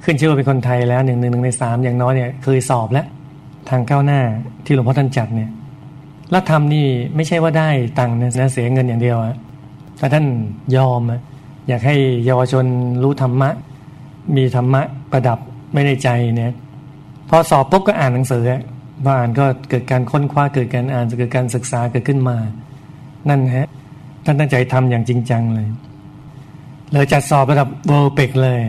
[0.04, 3.06] ขึ้นชื่อว่าเป็นคนไทยแล้วหนึ่งหนึ่งหนึ่งในสามอย่างน้อยเนี่ยเคยสอบแล้ว
[3.69, 4.22] ทางก้าวหน้า
[4.65, 5.50] ที่หลวงพ่อท่านจัดเนี่ย
[6.32, 7.69] แล้วทำนี่ไม่ใช่ว่าได้
[8.00, 9.38] ตังค์นะเสียเงินอย่างเดียวอะ
[10.00, 10.26] แต่ท่าน
[10.76, 11.02] ยอม
[11.67, 12.65] อยากให้เยาวชน
[13.04, 13.50] รู้ธรรมะ
[14.36, 15.39] มีธรรมะประดับ
[15.72, 16.52] ไม่ในใจเนี่ย
[17.30, 18.43] พอสอบปุ๊บก็อ่านหนังสือ
[19.04, 22.38] พออ่านก็เกิดการค้นคว้าเกิดการอ่านเกิดการศึกษาเกิดขึ้นมา
[23.30, 23.67] นั่นฮะ
[24.26, 25.67] ท่านตั้งใจทำอย่างจริงจังเลย
[26.91, 28.62] เลยจัดสอบระดับเวิลด์เปกเลย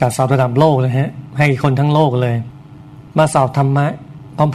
[0.00, 2.36] จัดสอบระดับโลกเลยฮะ ให้คนทั้งโลกเลย
[3.18, 3.86] มาสอบธรรมะ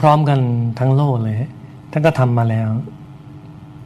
[0.02, 0.40] พร้อมๆกัน
[0.80, 1.36] ทั้งโลกเลย
[1.92, 2.70] ท่านก็ทำมาแล้ว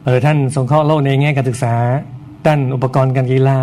[0.04, 1.74] เออท่านสงเคราะห์โลกในแง่การศึกษา
[2.46, 3.58] ด้านอุปกรณ์การกีฬา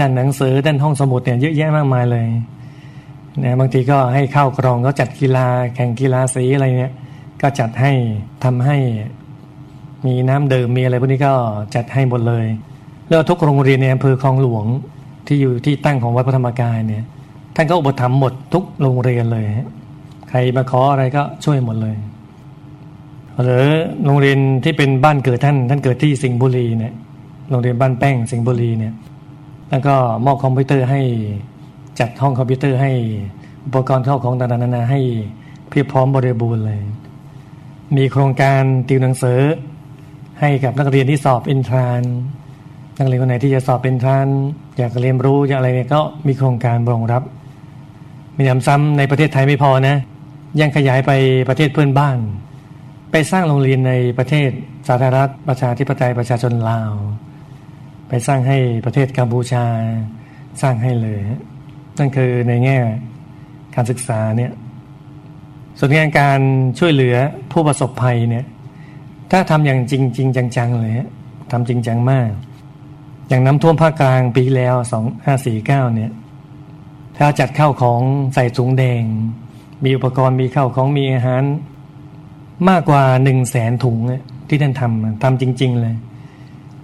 [0.00, 2.26] ด้านหนังสือ ด้านห้องสมุดเนี่ยเยอะแยะมากมายเลย
[3.42, 6.94] นะบางทีก็ให้เข้ากรองก็จัดกีฬา แข่งกีฬาสีอะไรเนี่ย
[7.42, 7.92] ก็จัดให้
[8.44, 8.76] ทำให้
[10.06, 11.34] มีน้ำดื่มมีอะไรพวกนี้ก็
[11.74, 12.46] จัดให้หมดเลย
[13.14, 14.66] แล้วทุกโรงเรียนในอำเภอคลองหลวง
[15.26, 17.04] ที่อยู่ที่ตั้งของวัดพระธรรมกายเนี่ย
[17.56, 19.46] ท่านก็อุปถัมภ์หมดทุกโรงเรียนเลย
[20.28, 21.96] ใครมาขออะไรก็ช่วยหมดเลย
[23.42, 23.64] หรือ
[24.04, 26.94] โรงเรียนที่เป็นบ้านเกิดท่าน ท่านเกิดที่สิงห์บุรีเนี่ย
[27.50, 28.94] โรงเรียนบ้านแป้งสิงห์บุรีเนี่ย
[29.70, 31.00] แล้วก็มอบคอมพิวเตอร์ให้
[32.00, 32.92] จัดห้องคอมพิวเตอร์ให้
[33.64, 35.00] อุปกรณ์เข้าของต่างๆนานาให้
[35.68, 36.80] เพียบพร้อมบริบูรณ์เลย
[37.96, 39.40] มีโครงการติวหนังสือ
[40.40, 42.02] ให้กับนักเรียนที่สอบอินทราน
[42.98, 44.26] นักเรียนคนไหนที่จะสอบเป็นทาน
[44.78, 47.22] อยากเรียนรู้อยากอะไรเนี่ยก็มีโครงการรองรับ
[48.36, 49.96] มีนำซ้ำในประเทศไทยไม่พอนะ
[50.60, 51.12] ยังขยายไป
[51.48, 52.18] ประเทศเพื่อนบ้าน
[53.10, 54.50] ไปสร้างโรงเรียนในประเทศ
[54.88, 56.92] สาธารณรัฐประชาธิปไตยประชาชนลาว
[58.08, 59.64] ไปสร้างให้ประเทศกัมพูชา
[60.62, 61.20] สร้างให้เลย
[61.98, 62.78] นั่นคือในแง่
[63.74, 64.52] การศึกษาเนี่ย
[65.78, 66.40] ส่วนงานการ
[66.78, 67.16] ช่วยเหลือ
[67.52, 68.44] ผู้ประสบภัยเนี่ย
[69.30, 70.92] ถ้าทำอย่างจริงจริงจังๆเลย
[71.52, 72.28] ทำจริงจังมาก
[73.28, 76.12] อย่างน้ำท่วมภาคกลางปีแล้วสองห้าสี่เก้าเนี่ย
[77.18, 78.00] ถ้าจัดข้าวของ
[78.34, 79.02] ใส่ถุงแดง
[79.84, 81.42] มีอุปกรณ์มีข้าวของมีอาหาร
[82.68, 83.96] มากกว่าหนึ่งแสนถุง
[84.48, 85.96] ที่ท่านทำทำจริง ๆ เลย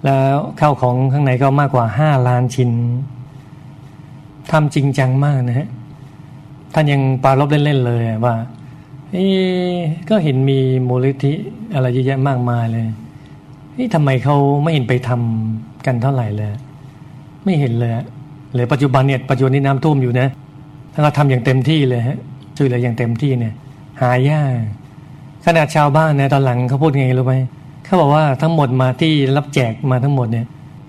[0.05, 2.71] แล้วข้าวของข้างในก็มากกว่าห้าล้านชิ้น
[4.51, 5.69] ทำจริงจังมากนะฮะ
[6.75, 8.35] ท่านยังปาลบเล่น ๆ เลยว่า
[9.13, 9.27] เอ๊
[10.11, 11.33] ก็เห็นมีมูลนิธิ
[11.75, 12.87] อะไรเยอะแยะมากมายเลย
[13.79, 16.51] นี่ทำไมเขาไม่เห็นไปทำ กันเท่าไหร่เลย
[17.45, 17.93] ไม่เห็นเลย
[18.55, 20.29] เลยปัจจุบันเนี่ยปัจจุบันนี้น้ำท่วมอยู่นะ
[20.93, 22.19] ถ้าเราทำอย่างเต็มที่เลยฮะ
[22.57, 23.55] ช่วยเหลืออย่างเต็มที่เนี่ย
[24.01, 24.53] หายาก
[25.45, 27.35] ขนาดชาวบ้านนะตอนหลังเขาพูดไงรู้ไหม
[27.85, 30.47] เขาบอกว่าทั้งหมดมาที่รับแจกมาทั้งหมดเนี่ย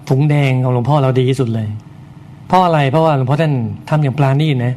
[0.09, 1.67] ถุงแดงของหลวงพ่อเราดีที่สุดเลย
[2.47, 3.53] เพราะอะไรเพราะว่าหลวงพ่อท่าน
[3.89, 4.73] ทำอย่างปลานี่นะ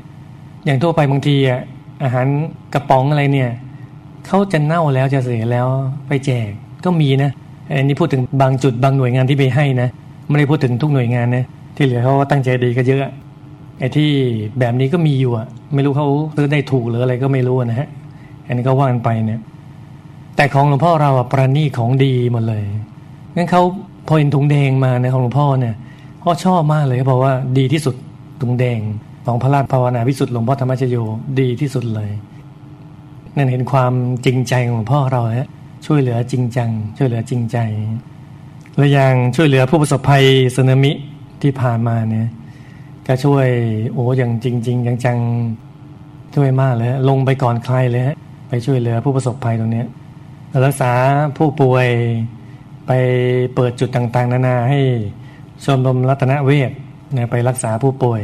[0.65, 1.61] อย่างทั่วไปบางทีอะ
[2.03, 2.27] อาหาร
[2.75, 3.51] กระป๋องอะไรเนี่ย
[4.27, 5.67] เขาจะเน่าแล้วจะเสียแล้ว
[6.09, 6.49] ไปแจก
[6.85, 7.31] ก็มีนะ
[7.69, 9.89] อันนี้พูดถึงบางจุดบางหน่วยงานที่ไปให้นะ
[10.29, 11.45] ไม่ได้พูดถึงทุกหน่วยงานนะ
[11.77, 13.13] ที่เหลือเขาตั้งใจดีก็เยอะ
[13.79, 14.11] ไอ้ที่
[14.59, 17.89] แบบนี้ก็มีอยู่อะไม่รู้เขาซื้อได้ถูกหรืออะไรก็ไม่รู้นะฮะ
[18.47, 19.41] อันนี้ก็ว่ากันไปเนี่ย
[20.37, 22.63] แต่ของหลวงพ่อเราอะประณีของดีหมดเลย
[23.37, 23.63] งั้นเขา
[24.07, 25.75] พอเห็นถุงแดงมาในของหลวงพ่อเนี่ย
[26.21, 27.95] เขาชอบมากเลยเขาบอกว่าดีที่สุด
[28.41, 28.79] ถุงแดง
[29.27, 30.97] ของพระราชภาวนาพิสุทธิ์หลวงพ่อธรรมชโย
[31.41, 32.11] ดีที่สุดเลย
[33.37, 33.93] นั่นเห็นความ
[34.25, 35.49] จริงใจของหลวงพ่อเราฮะ
[35.87, 37.59] ช่วยเหลือจริงจัง ช่วยเหลือจริงใจ
[38.77, 40.25] และอย่างช่วยเหลือผู้ประสบภัย
[40.57, 40.93] สึนามิ
[41.43, 42.29] ที่ผ่านมาเนี่ย
[43.07, 43.47] ก็ช่วย
[43.93, 45.19] โอ้อย่างจริงจริงจัง
[46.35, 48.17] ช่วยมากเลยลงไปก่อนใครเลยฮะ
[48.49, 49.85] ไปช่วยเหลือผู้ประสบภัยตรงนี้
[50.67, 50.93] รักษา
[51.39, 51.87] ผู้ป่วย
[52.87, 52.93] ไป
[53.55, 54.81] เปิดจุดต่างๆ นานาให้
[55.65, 56.71] ชมรมรัตนเวท
[57.13, 58.23] เนี่ยไปรักษาผู้ป่วย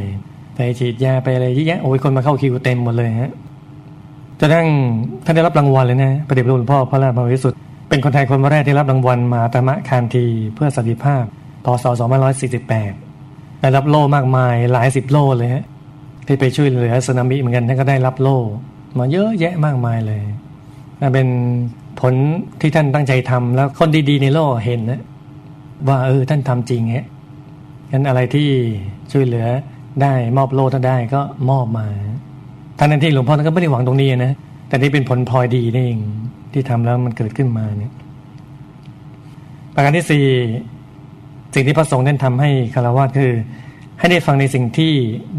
[0.54, 3.32] ไปฉีดยาไปอะไรเยอะแยะโอ้ยคนมาเข้าคิวเต็มหมดเลยฮะ
[4.40, 4.66] จะทั้ง
[5.24, 10.24] ท่านได้รับรางวัลเลยนะประเดชพระคุณพ่อพระราชบริสุทธิ์ เป็นคนไทยคนแรกที่รับรางวัลมาตมะคานที
[10.54, 11.24] เพื่อสันติภาพ
[11.64, 11.84] พศ
[12.72, 15.64] 2548 ได้รับโล่มากมายหลายสิบโล่เลยฮะ
[16.26, 18.38] ที่ไปช่วยเหลือสึนามิเหมือนกันท่านก็ได้รับโล่
[18.98, 20.22] มาเยอะแยะมากมายเลย
[21.00, 21.28] นั่นเป็น
[22.00, 22.14] ผล
[22.60, 25.00] ที่ท่านตั้งใจทำแล้วคนดีๆในโลกเห็นนะ
[25.88, 27.06] ว่าเออท่านทำจริงฮะ
[27.92, 28.48] งั้นอะไรที่
[29.12, 29.46] ช่วยเหลือ
[30.02, 31.86] ได้มอบโล่ถ้าได้ก็มอบมา
[32.78, 34.32] ทั้งนั้นที่หลวงพ่อท่านก็ไม่ได้หวังตรงนี้นะ
[34.68, 36.00] แต่นี่เป็นผลพลอยดีนี่เอง
[36.52, 37.92] ที่ทำแล้วมันเกิดขึ้นมาเนี่ย
[39.74, 40.24] ประการที่สี่
[41.54, 43.32] สิ่งที่พระสงฆ์ท่านทำให้คารวะคือ
[43.98, 44.92] ให้ได้ฟังในสิ่งที่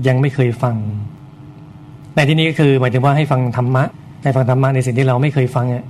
[0.08, 0.76] ยังไม่เคยฟัง
[2.15, 3.84] ในที่นี้ก็คือหมายถึงว่าให้ฟังธรรมะ
[4.24, 5.84] ให้ฟังธรรมะในสิ่งที่เราไม่เคยฟังอะ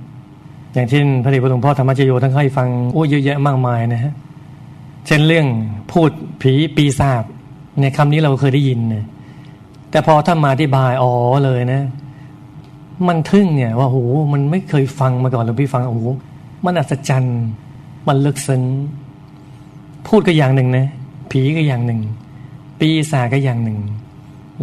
[0.74, 4.12] อย่างเช่นพระเดชพระหลวงพ่อธรรมชโยท่านให้ฟังโอ้เยอะแยะมากมายนะฮะ
[5.06, 5.46] เช่นเรื่อง
[5.90, 6.10] พูด
[6.42, 7.24] ผีปีศาจ
[7.80, 9.04] ในคำนี้เราเคยได้ยินนะ
[9.90, 11.12] แต่พอท่านมาอธิบายอ๋อ
[11.44, 11.82] เลยนะ
[13.08, 13.98] มันทึ่งเนี่ยว่าโห
[14.32, 16.08] มันไม่เคยฟังมาก่อนเลยพี่ฟังโอ้โห
[16.64, 17.38] มันอัศจรรย์
[18.08, 18.62] มันลึกซึ้ง
[20.06, 20.86] พูดก็อย่างหนึ่งนะ
[21.30, 22.00] ผีก็อย่างหนึ่ง
[22.80, 23.78] ปีศาจก็อย่างหนึ่ง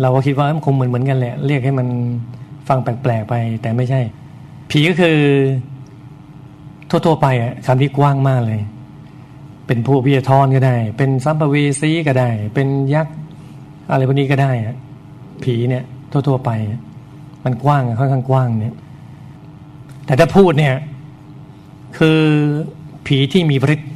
[0.01, 1.87] เราก็คิดว่ามันคงเหมือนเหมือนกันแหละ เรียกให้มัน
[2.67, 4.01] ฟังแปลกๆไป แต่ไม่ใช่
[4.71, 5.17] ผีก็คือ
[6.89, 8.61] ทั่วๆไปอะคำที่กว้างมากเลย
[9.67, 13.15] เป็นผู้พิจทรก็ได้ เป็นสัมภเวสีก็ได้ เป็นยักษ์
[13.91, 14.75] อะไรพวกนี้ก็ได้อะ
[15.43, 16.51] ผีเนี่ย ทั่วๆไป
[17.43, 18.75] มันกว้างค่อนข้างกว้างเนี่ย
[20.05, 20.75] แต่ถ้าพูดเนี่ย
[21.97, 22.21] คือ
[23.05, 23.91] ผีที่มีฤทธิ์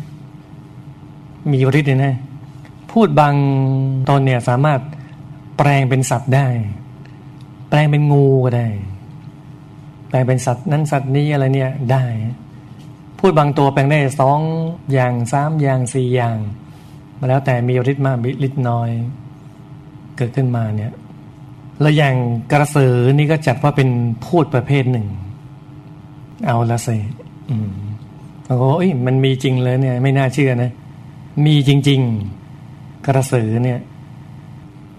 [1.51, 2.15] มีฤทธิ์เนี่ยนะ
[2.91, 3.36] พูดบาง
[4.10, 4.79] ตอนเนี่ยสามารถ
[5.58, 6.47] แปลงเป็นสัตว์ได้
[7.69, 8.67] แปลงเป็นงูก็ได้
[10.08, 12.06] แปลงเป็นสัตว์นั้นสัตว์นี้อะไรเนี่ยได้
[13.19, 14.39] พูดบางตัวแปลงได้สอง
[14.93, 16.38] อย่างสามอย่างสี่อย่าง
[17.19, 18.89] มาแล้วแต่มีฤทธิ์มากฤทธิ์น้อย
[20.17, 20.91] เกิดขึ้นมาเนี่ย
[21.81, 22.15] แล้วอย่าง
[22.51, 23.89] กระสือนี่ก็จัดว่าเป็น
[24.25, 25.07] พูดประเภทหนึ่ง
[26.45, 26.97] เอาละสิ
[27.49, 27.71] อืม
[28.43, 30.71] เขาบอกเอ้ยมันมีจริงเลยเนี่ย ไม่น่าเชื่อนะ
[31.45, 31.99] มีจริง
[32.53, 33.79] ๆ กระสือเนี่ย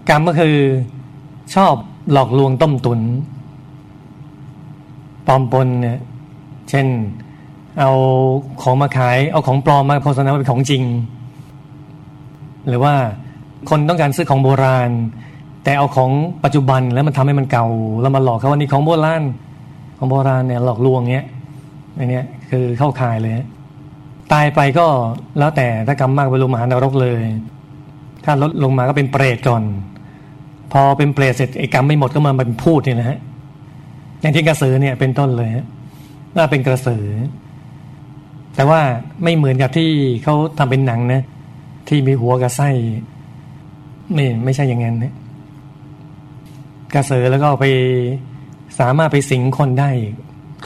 [0.09, 0.55] กรรมก็คือ
[1.55, 1.73] ชอบ
[2.11, 2.99] หลอกลวงต้มตุน
[5.27, 5.99] ปลอมปนเนี่ย
[6.69, 6.87] เช่น
[7.79, 7.91] เอา
[8.61, 10.83] ของมาขาย เอาของปลอมมาโฆษณาว่าเป็นของจริง
[12.67, 12.93] หรือว่า
[13.69, 14.89] คนต้องการซื้อของโบราณ
[15.65, 16.11] แต่เอาของ
[16.43, 17.67] ปัจจุบันแล้วมันทำให้มันเก่า
[18.01, 19.23] แล้วมาหลอกเขาว่านี่ของโบราณ
[19.97, 21.27] ของโบราณเนี่ยหลอกลวงเงี้ย
[21.97, 23.33] อันนี้คือเข้าข่ายเลย
[24.33, 24.85] ตายไปก็
[25.39, 27.21] แล้วแต่ถ้ากรรมมากไปลงมหานรกเลย
[28.25, 29.63] ถ้าลดลงมาก็เป็นเปรตก่อน
[30.71, 33.19] พอเป็นเปรตเสร็จไอ้กรรมไม่หมดก็มาเป็นพูดนี่นะฮะ
[34.21, 35.49] อย่างที่กระสือเนี่ยเป็นต้นเลย
[36.35, 37.05] ว่าเป็นกระสือ
[38.55, 38.81] แต่ว่า
[39.23, 39.89] ไม่เหมือนกับที่
[40.23, 41.21] เขาทำเป็นหนังนะ
[41.87, 42.69] ที่มีหัวกับไส้
[44.13, 45.13] ไม่ไม่ใช่อย่างนั้นนะ
[46.95, 47.65] กระเสือแล้วก็ไป
[48.79, 49.89] สามารถไปสิงคนได้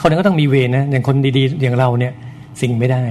[0.02, 2.13] คนนั้นก็ต้องมีเวรนะอย่างคนดีๆ อย่างเราเนี่ย
[2.62, 3.02] สิงไม่ได้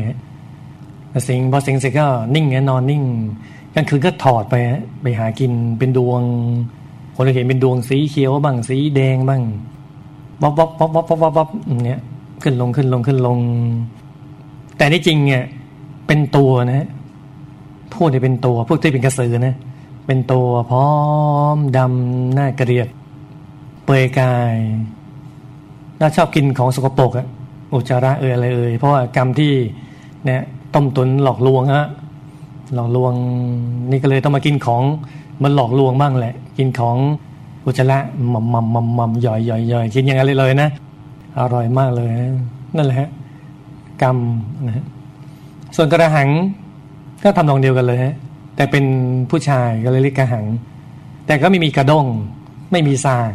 [1.28, 3.02] สิงพอสิงเสร็จก็นิ่งนะนอนนิ่ง
[3.74, 4.54] กลางคืนก็ถอดไป
[5.02, 6.22] ไปหากินเป็นดวง
[7.14, 9.42] คนเราเห็นเป็นดวงสีเขียวบ้างสีแดงบ้าง
[10.42, 11.48] บ๊อบบ๊อบบ๊อบบ๊อบบ๊อบบ๊อบ
[11.84, 12.00] เนี่ย
[12.42, 13.38] ขึ้นลงขึ้นลงขึ้นลง
[14.76, 15.42] แต่ที่จริงเนี่ย
[16.06, 16.86] เป็นตัวนะ
[17.94, 19.54] พูดที่เป็นตัวพวกที่เป็นกระสือนะ
[20.06, 20.88] เป็นตัวพร้อ
[21.54, 22.88] มดำหน้าเกลียด
[23.90, 24.56] เปยกาย
[26.00, 27.26] น่าชอบกินของสกปรกอะ
[27.74, 29.52] อุจจาระเอ่ยอะไรเอ่ยเพราะว่ากรรมที่
[30.24, 30.42] เนี่ย
[30.74, 31.86] ต้มตุนหลอกลวงฮะ
[32.74, 33.12] หลอกลวง
[33.90, 34.82] นี่ก็เลยต้องมากินของ
[35.42, 36.96] มันหลอกลวงบ้างแหละ กินของ
[37.66, 37.98] อุจจาระ
[38.32, 40.70] มัมมัมมัมมัมย่อยย่อยย่อยกินอย่างไรเลยนะ
[41.38, 42.10] อร่อยมากเลย
[42.76, 43.10] นั่นแหละฮะ
[44.02, 44.16] กรรม
[44.66, 44.84] นะฮะ
[45.76, 46.28] ส่วนกระหัง
[47.22, 48.14] ก็ทำนองเดียวกันเลยฮะ
[48.56, 48.84] แต่เป็น
[49.30, 50.46] ผู้ชายก็เลยเรียกกระหัง
[51.26, 52.06] แต่ก็ไม่มีกระด้ง
[52.72, 53.32] ไม่มีซาก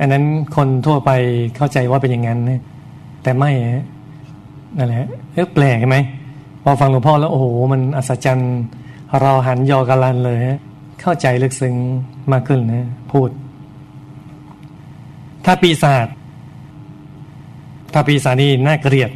[0.00, 0.24] อันนั้น
[0.56, 1.10] คนทั่วไป
[1.56, 2.38] เข้าใจว่าเป็นอย่างนั้น
[3.22, 3.50] แต่ไม่
[4.76, 5.98] นั่นแหละเออแปลกใช่ไหม
[6.62, 8.54] พอฟังหลวงพ่อแล้วโอ้โหมันอัศจรรย์
[9.20, 10.38] เราหันยอกรันเลย
[11.00, 11.74] เข้าใจลึกซึ้ง
[12.32, 13.28] มากขึ้นนะพูด
[15.44, 16.06] ถ้าปีศาจ
[17.92, 19.10] ถ้าปีศาจนี่น่าเกลียด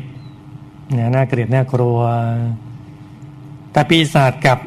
[0.99, 1.99] นะน่าเกลียดน่ากลัว
[3.73, 4.59] แต่ปีศาจกับ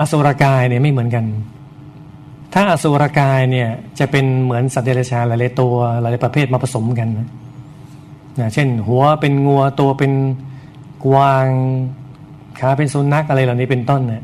[0.00, 1.24] อสุรกายเนี่ยไม่เหมือนกัน
[2.54, 7.28] ถ้าอสุรกายเนี่ยจะเป็นเหมือนสัตว์เดรัจฉานหลายๆตัวหลายๆประเภทมาผสมกันนะ
[8.40, 10.12] นะเช่น หัวเป็นงัวตัวเป็น
[11.04, 11.46] กวาง
[12.60, 14.22] ขาเป็นสุนัขอะไรเหล่านี้เป็นต้นเนี่ย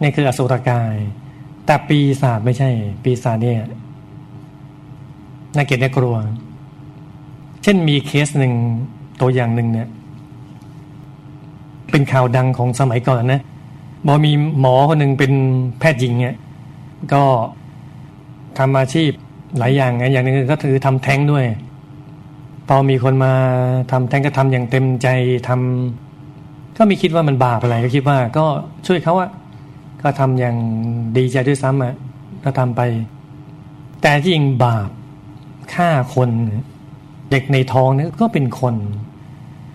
[0.00, 0.94] นี่คืออสุรกาย
[1.66, 2.68] แต่ปีศาจไม่ใช่
[3.02, 3.60] ปีศาจเนี่ย
[5.56, 6.14] น่าเกลียดน่ากลัว
[7.62, 8.54] เช่นมีเคสหนึ่ง
[9.20, 9.88] ตัวอย่างหนึ่งเนี่ย
[11.90, 13.42] เป็นข่าวดังของสมัยก่อนนะ
[14.06, 15.32] บอกมีหมอคนหนึ่งเป็น
[15.78, 16.36] แพทย์หญิงเนี่ย
[17.12, 17.22] ก็
[18.58, 19.10] ทำอาชีพ
[19.58, 21.44] หลายอย่างไงอย่างหนึ่งก็คือทำแท้งด้วย
[22.68, 23.32] พอมีคนมา
[23.90, 25.08] ทำแท้งก็ทำอย่างเต็มใจ
[25.48, 28.46] ทำก็ไม่คิดว่ามันบาปอะไรก็คิดว่า ก็
[28.86, 29.30] ช่วยเขาอะ
[30.02, 30.56] ก็ทำอย่าง
[31.16, 31.94] ดีใจด้วยซ้ำอะ
[32.44, 32.80] ก็ทำไป
[34.02, 34.88] แต่ที่จริงบาป
[35.74, 36.30] ฆ่าคน
[37.30, 38.74] เด็กในท้องนี่ก็เป็นคน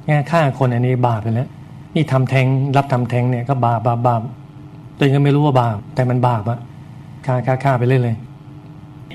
[0.10, 1.50] ง่ฆ่าคนอันนี้บาปไปแล้ว
[1.96, 4.22] นี่ทำแท้งรับทำแท้งเนี่ยก็บาปบาปบาป
[4.98, 6.60] ตัวเองก็ไม่รู้ว่าบาปแต่มันบาปอะ
[7.26, 8.18] ฆ่าฆ่าฆ่าไปเรื่อยเลย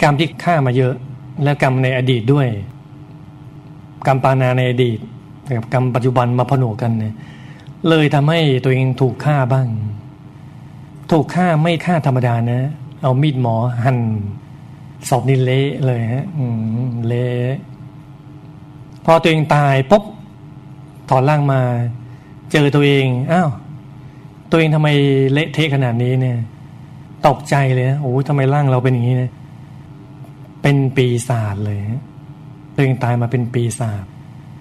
[0.03, 0.95] กรรมที่ฆ่ามาเยอะ
[1.43, 2.49] แล้วกรรมในอดีตด้วย
[4.07, 4.99] กรรมปานาในอดีต
[5.57, 7.15] กับกรรมปัจจุบันมาผนวกกันเนี่ย
[7.89, 9.69] เลยทำให้ตัวเองถูกฆ่าบ้าง
[11.11, 12.61] ถูกฆ่าไม่ฆ่าธรรมดานะ
[13.03, 13.99] เอามีดหมอหั่น
[15.09, 16.45] ศพนี่เละเลยฮะอื
[16.87, 17.57] มเละ
[19.05, 20.05] พอตัวเองตายปุ๊บ
[21.09, 21.61] ถอดร่างมา
[22.53, 23.51] เจอตัวเองอ้าว
[24.51, 24.89] ตัวเองทำไม
[25.33, 26.39] เละเทะขนาดนี้เนี่ย
[27.27, 29.33] ตกใจเลยนะโอ้ยทำไมร่างเราเป็นอย่างนี้เนี่ย
[30.63, 31.79] เป็นปีศาจเลย
[32.75, 34.05] ตัวเองตายมาเป็นปีศาจ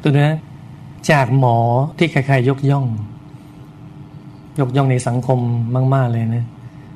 [0.02, 0.30] ตัวนี้
[1.12, 1.58] จากหมอ
[1.98, 2.86] ที่ใครๆยกย่อง
[4.60, 5.40] ยกย่องในสังคม
[5.94, 6.46] มาก ๆ เลยนะ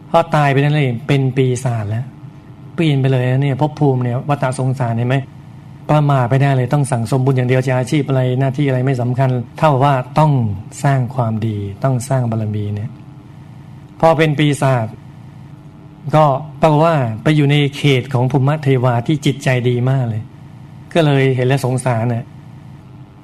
[0.10, 2.06] พอตายไปนั่นเลยเป็นปีศาจแล้ว
[2.76, 5.16] เปลี่ยนไปเลยนะเนี่ยภพภูมิเนี่ยวัฏสงสารเห็นไหม
[5.90, 10.32] ประมาทไปได้เลยต้องสั่งสมบุญอย่างเดียวจะอาชีพอะไรหน้าที่อะไรไม่สำคัญ เท่าว่าต้อง
[10.84, 12.92] สร้างความดี ต้องสร้างบารมีเนี่ย
[14.00, 14.88] พอเป็นปีศาจ
[16.16, 16.24] ก็
[16.62, 20.22] ปรากว่าไปอยู่ในเขตของภูมิเทวาที่จิตใจดีมากเลย
[20.94, 22.24] ก็เลยเห็นแล้วสงสารเนี่ย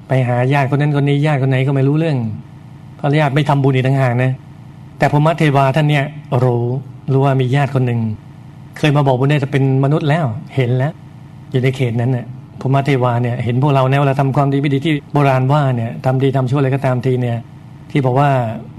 [0.08, 2.18] ไปหาญาติคนนั้นคนนี้ญาติคนไหนก็ไม่รู้เรื่อง
[2.96, 4.32] เพราะญาติไม่ทำบุญอีกต่างหากนะ
[4.98, 6.04] แต่ภูมิเทวาท่านเนี่ย
[6.42, 6.64] รู้
[7.12, 8.00] รู้ว่ามีญาติคนหนึ่ง
[8.78, 10.92] เคยมาบอกบุญได้จะเป็นมนุษย์แล้วเห็นแล้ว
[11.50, 12.26] อยู่ในเขตนั้นเนี่ย
[12.60, 17.38] ภูมิเทวาเนี่ยเห็นพวกเราแนวเราทำความดีไม่ดีที่โบราณว่าเนี่ยทำดีทำชั่วอะไรก็ตามทีเนี่ย
[17.90, 18.30] ที่บอกว่า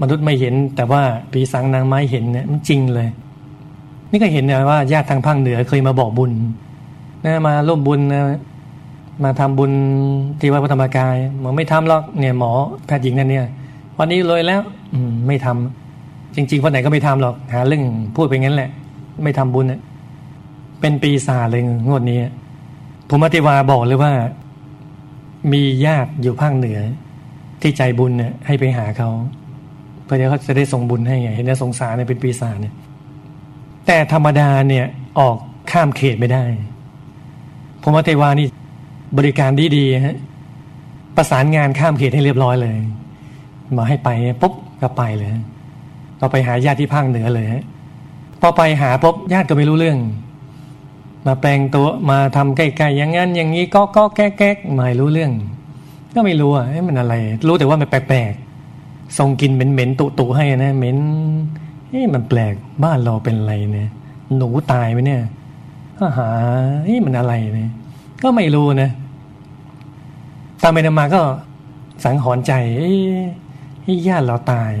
[0.02, 3.08] มนุษย์ไม่เห็น แต่ว่าปีสังนางไม้เห็นเนี่ยมันจริงเลย
[4.12, 6.30] นี่ก็เห็นนะว่าญาติทางภาคเหนือเคยมาบอกบุญ
[7.24, 8.22] นะมาร่วมบุญนะ
[9.24, 9.72] มาทำบุญ
[10.40, 12.50] ที่วัดพระธรรมกายหมอไม่ทำหรอกเนี่ยหมอ
[12.86, 13.46] แพทย์หญิงนั่นเนี่ย
[13.98, 14.60] วันนี้เลยแล้ว
[14.94, 17.82] อืมไม่ทำจริงๆวันไหนก็ไม่ทำหรอกหาเรื่อง
[18.16, 18.70] พูดไปงั้นแหละ
[19.24, 19.80] ไม่ทำบุญเนี่ย
[20.80, 22.18] เป็นปีศาจเลยงวดนี้
[23.08, 24.12] ภูมิเทวาบอกเลยว่า
[25.52, 26.80] มีญาติอยู่ภาคเหนือ
[27.62, 29.10] ที่ใจบุญเนี่ยให้ไปหาเขา
[30.04, 32.74] เพื่อเขาจะได้ส่งบุญให้ไงเห็นไหมสงสารเนี่ยเป็นปีศาจเนี่ย
[33.86, 34.86] แต่ธรรมดาเนี่ย
[35.18, 35.36] ออก
[35.70, 36.44] ข้ามเขตไม่ได้
[37.82, 38.46] ภูมิเทวานี่
[39.18, 40.16] บริการดีๆฮะ
[41.16, 42.76] ประสานงานข้ามเขตให้เรียบร้อยเลย
[43.76, 44.08] มาให้ไป
[44.42, 45.30] ปุ๊บก็ไปเลย
[46.20, 47.64] ก็ไปหาญาติที่ภาคเหนือเลยฮะ
[48.40, 49.98] พอไปหาปุ๊บญาติก็ไม่รู้เรื่อง
[51.26, 55.32] มาแปลงตัวมาทำใกล้ๆอย่างนั้นอย่างนี้ก็ก็แก๊กๆไม่รู้เรื่อง
[56.14, 57.14] ก็ไม่รู้อะมันอะไร
[57.46, 60.98] รู้แต่ว่ามันแปลกๆส่งกินเหม็นๆตุๆให้นะเหม็น
[61.92, 63.88] เฮ้มันแปลกบ้านเราเป็นอะไรเนี่ย
[64.36, 65.22] หนูตายไหมเนี่ย
[65.98, 66.28] ก็หา
[66.84, 67.70] เฮ้มันอะไรเนี่ย
[68.22, 68.90] ก็ไม่รู้นะ
[70.62, 71.20] ตามไปนมาก็
[72.04, 72.52] สังหรณ์ใจ
[73.82, 74.72] ให้ญาติเราตาย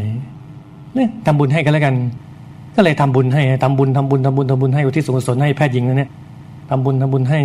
[0.94, 1.94] เนี่ยทำบุญให้กันแล้วกัน
[2.76, 6.10] ก็เลยทำบุญให้ทำบุญทำบุญทำบุญทำบุญให้อุทิศส่วนกุศลให้แพทย์หญิงนั่นเนี่ย
[6.70, 7.40] ทำบุญทำบุญให้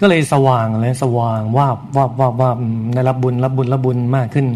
[0.00, 2.56] ก็เลยสว่างเลยสว่างวาบวาบวาบวาบ
[2.94, 4.46] ได้รับบุญรับบุญรับบุญมากขึ้น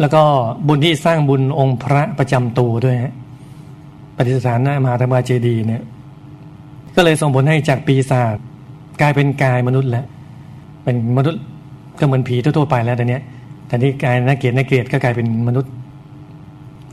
[0.00, 0.22] แล้วก็
[0.66, 3.14] บุญที่สร้างบุญองค์พระประจำตัวด้วยฮะ
[4.16, 5.82] ปฏิสถานหน้ามหาธรรมเจดีเนี่ย
[6.96, 8.36] ก็เลยส่งผลให้จากปีศาจ
[9.00, 10.06] กลายเป็นกายมนุษย์แล้ว
[10.84, 11.42] เป็นมนุษย์
[11.98, 13.22] ก็เหมือนผีทั่วๆไปแล้วแต่เนี้ย
[13.66, 15.72] แต่ที่กายน่าเกลียดน่าเกลียดก็กลายเป็นมนุษย์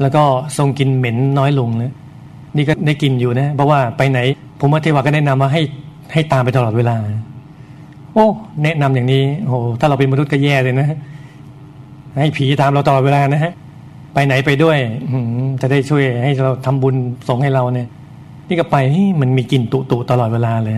[0.01, 0.23] แล้วก็
[0.57, 1.91] ทรงกินเหม็นน้อยลงเลย
[2.55, 4.19] นี่ก็ได้กินอยู่นะ เพราะว่าไปไหน
[4.59, 5.61] ผมว่าเทวาก็แนะนำว่าให้
[6.13, 6.95] ให้ตามไปตลอดเวลา
[8.13, 8.27] โอ้
[8.63, 10.87] แนะนำอย่างนี้โอ้ถ้าเราเป็นมนุษย์ก็แย่เลยนะ
[12.21, 13.53] ให้ผีตามเราตลอดเวลานะฮะ
[14.13, 14.77] ไปไหนไปด้วย
[15.61, 16.95] จะได้ช่วยให้เราทำบุญ
[17.27, 17.87] ส่งให้เราเนี่ย
[18.47, 18.75] นี่ก็ไป
[19.21, 20.75] มันมีกลิ่นตุตุตลอดเวลาเลย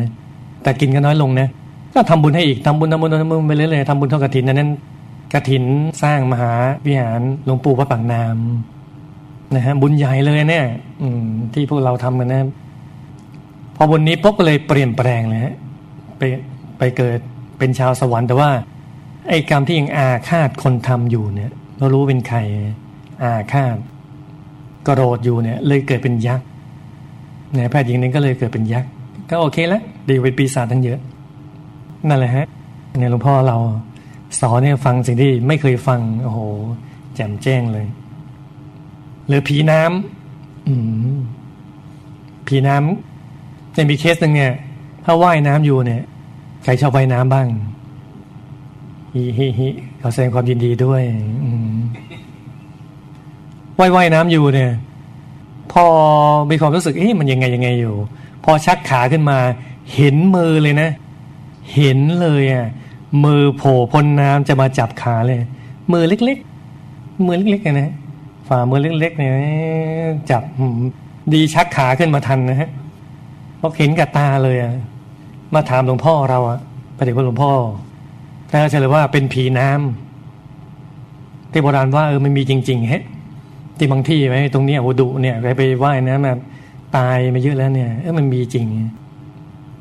[0.63, 1.47] แต่กินก็น้อยลงนะ
[1.93, 4.71] ก็ทำบุญให้อีกทำบุญทำบุญทำบุญไปเรื่อยๆทำบุญเท่ากระถินนั้น
[5.33, 5.63] กระถิน
[6.03, 6.51] สร้างมหา
[6.85, 8.37] วิหารหลวงปู่พระปังนาม
[9.55, 10.65] นะฮะบุญใหญ่เลยเนี่ย
[11.01, 12.41] อืม ที่พวกเราทำกันนะ
[13.75, 15.53] พอบุญนี้ปุ๊บก็เลยเปลี่ยนแปลงเลยฮะ
[16.17, 16.21] ไป
[16.77, 17.19] ไปเกิด
[17.57, 18.49] เป็นชาวสวรรค์แต่ว่า
[19.27, 22.37] ไอ้กรรมที่ยังอาฆาตคนทำอยู่เนี่ยเรารู้เป็นใคร
[23.23, 23.75] อาฆาต
[24.87, 26.47] กโรธอยู่เนี่ยเลยเกิดเป็นยักษ์
[27.53, 28.89] เนี่ยแพทย์หญิงนี้ก็เลยเกิดเป็นยักษ์
[29.29, 30.99] ก็โอเคแล้วดีไปปีศาจทั้งเยอะ
[32.07, 32.45] นั่นแหละฮะ
[32.97, 33.57] เนี่ยหลวงพ่อเรา
[34.39, 36.39] สอนเนี่ยฟังสิ่งที่ไม่เคยฟังโอ้โห
[37.15, 37.87] แจ่มแจ้งเลย
[39.27, 40.73] หรือผีน้ำอื
[41.13, 41.17] ม
[42.47, 44.53] ผีน้ำจะมีเคสหนึ่งเนี่ย
[45.05, 46.01] ถ้าว่ายน้ำอยู่เนี่ย
[46.63, 47.47] ใครชอบว่ายน้ำบ้าง
[49.15, 49.67] ฮิฮิฮิ
[50.01, 51.01] ขอแสดงความยินดีด้วย
[53.79, 54.71] ว่ายว่ายน้ำอยู่เนี่ย
[55.71, 55.85] พอ
[56.49, 57.95] มีความรู้สึกเอ๊ะมันยังไงยังไงอยู่
[58.43, 59.37] พอชักขาขึ้นมา
[59.93, 60.89] เห็นมือเลยนะ
[61.73, 62.67] เห็นเลยอะ
[63.23, 65.39] มือโผล่พ้นน้ำจะมาจับขาเลย
[65.93, 66.37] มือเล็ก
[66.81, 67.91] ๆ มือเล็กๆนะ
[68.47, 69.31] ฝ่ามือเล็กๆเนี่ย
[70.31, 70.43] จับ
[71.33, 72.69] ดีชักขาขึ้นมาทันนะฮะ
[73.57, 74.73] เพราะเห็นกับตาเลยอะ
[75.53, 76.59] มาถามหลวงพ่อเราอะ
[76.99, 77.51] ปฏิบัติหลวงพ่อ
[78.63, 82.99] ถ้าเฉลยว่าเป็นผีน้ำที่โบราณว่าเออมันมีจริงๆเฮ้
[83.77, 86.39] ที่บางที่ไหมตรงนี้อุดุเนี่ยไปไปไหว้นะแบบ
[86.97, 88.67] ตายมาเยอะแล้วเนี่ย เออมันมีจริง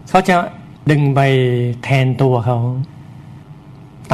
[0.08, 0.34] เขาจะ
[0.90, 1.20] ดึงไป
[1.84, 2.58] แทนตัวเขา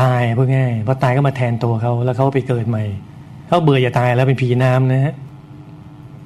[0.00, 2.84] ตายพูดง่ายพอตายก็มาแทนตัวเขาแล้วเขาไปเกิดใหม่
[3.46, 5.14] เขาเบื่อจะตายแล้วเป็นผีน้ำนะฮะ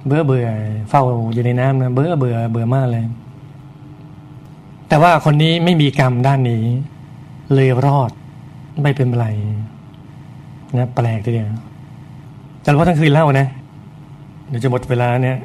[0.06, 0.48] เบื่อเบื่อ
[0.88, 1.02] เฝ้า
[1.34, 3.04] อยู่ในน้ำนะเบื่อเบื่อเบื่อมากเลย
[4.88, 6.64] แต่ว่าคนนี้ไม่มีกรรมด้านนี้
[7.54, 8.10] เลยรอด
[8.82, 9.26] ไม่เป็นไร
[10.78, 11.48] นะแปลกทีเดียว
[12.64, 13.46] จันว่าทั้งคืนเล่านะ
[14.48, 15.38] เดี๋ยวจะหมดเวลาเนี่ย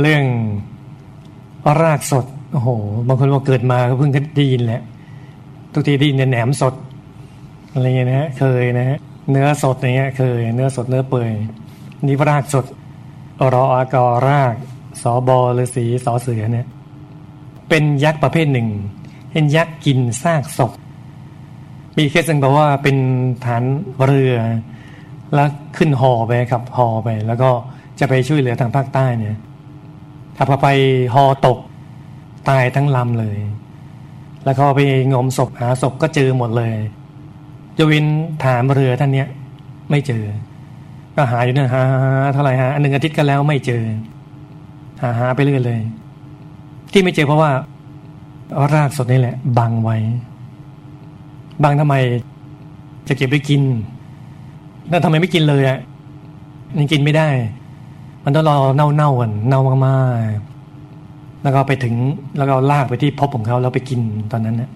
[0.00, 0.24] เรื่อง
[1.82, 2.68] รากสดโอ้โห
[3.08, 4.80] บางคนว่าเกิดมาก็เพิ่งได้ยินแหละ
[5.72, 6.74] ทุกทีได้ยินแหนมสด
[7.72, 8.98] อะไรเงี้ยนะฮะเคยนะฮะ
[9.30, 11.32] เนื้อสดอย่างเงี้ยเคยเนื้อสดเนื้อเปื่อย
[12.06, 12.64] นี่รากสด
[13.54, 14.54] รออากอราก
[15.02, 16.66] สอบอหรือสีสอเสือเนี่ย
[17.68, 18.68] เป็นยักษ์ประเภทหนึ่ง
[19.32, 20.72] เห็นยักษ์กินซากศพ
[21.96, 22.96] มีเคสหนึ่งบอกว่าเป็น
[23.44, 23.62] ฐาน
[24.04, 24.34] เรือ
[25.34, 27.50] แล้วขึ้นหอไปครับหอไป แล้วก็
[28.00, 29.36] จะไปช่วยเหลือทางภาคใต้เนี่ย
[30.36, 30.68] ถ้าพอไป
[31.14, 31.58] หอตก
[32.48, 33.38] ตายทั้งลำเลย
[34.44, 34.80] แล้วก็ไป
[35.14, 36.76] งมศพหาศพก็เจอหมดเลย
[37.78, 38.06] จวิน
[38.44, 39.28] ถามเรือท่านเนี้ย
[39.90, 40.24] ไม่เจอ
[41.16, 41.82] ก็หาอยู่เนี่ยหา
[42.32, 43.82] เท่าไหร่หาอันหนึ่งอาทิตย์กันแล้วไม่เจอ
[45.02, 45.80] หาหาไปเรื่อยเลย
[46.92, 47.50] ที่ไม่เจอเพราะว่า
[48.74, 49.96] รากสดนี่แหละ บังไว้
[51.62, 51.94] บังทำไม
[53.08, 53.62] จะเก็บไปกิน
[54.88, 55.78] แล้วทำไมไม่กินเลยอะ
[56.78, 57.28] ยังกินไม่ได้
[58.24, 59.96] มันต้องรอเน่าเน่ากันเน่ามา
[60.36, 61.94] กๆ แล้วก็ไปถึง
[62.36, 64.00] แล้วก็ลากไปที่พบของเขาแล้วไปกิน
[64.32, 64.70] ตอนนั้นนะ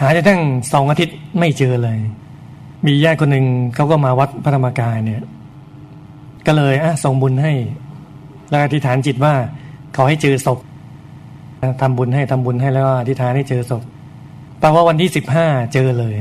[0.00, 0.40] หาจนทั้ง
[0.72, 1.98] สองอาทิตย์ไม่เจอเลย
[2.86, 5.22] มีญาติคนหนึ่งเขาก็มาวัดพระธรรมกายเนี่ย
[6.46, 7.52] ก็เลยอะส่งบุญให้
[8.48, 9.34] แล้วอธิษฐานจิตว่า
[9.96, 10.58] ขอให้เจอศพ
[11.80, 13.82] ทำบุญให้ทำบุญให้แล้วก็อธิษฐานให้เจอศพ
[14.60, 16.14] แปลว่าวันที่สิบห้าเจอเลย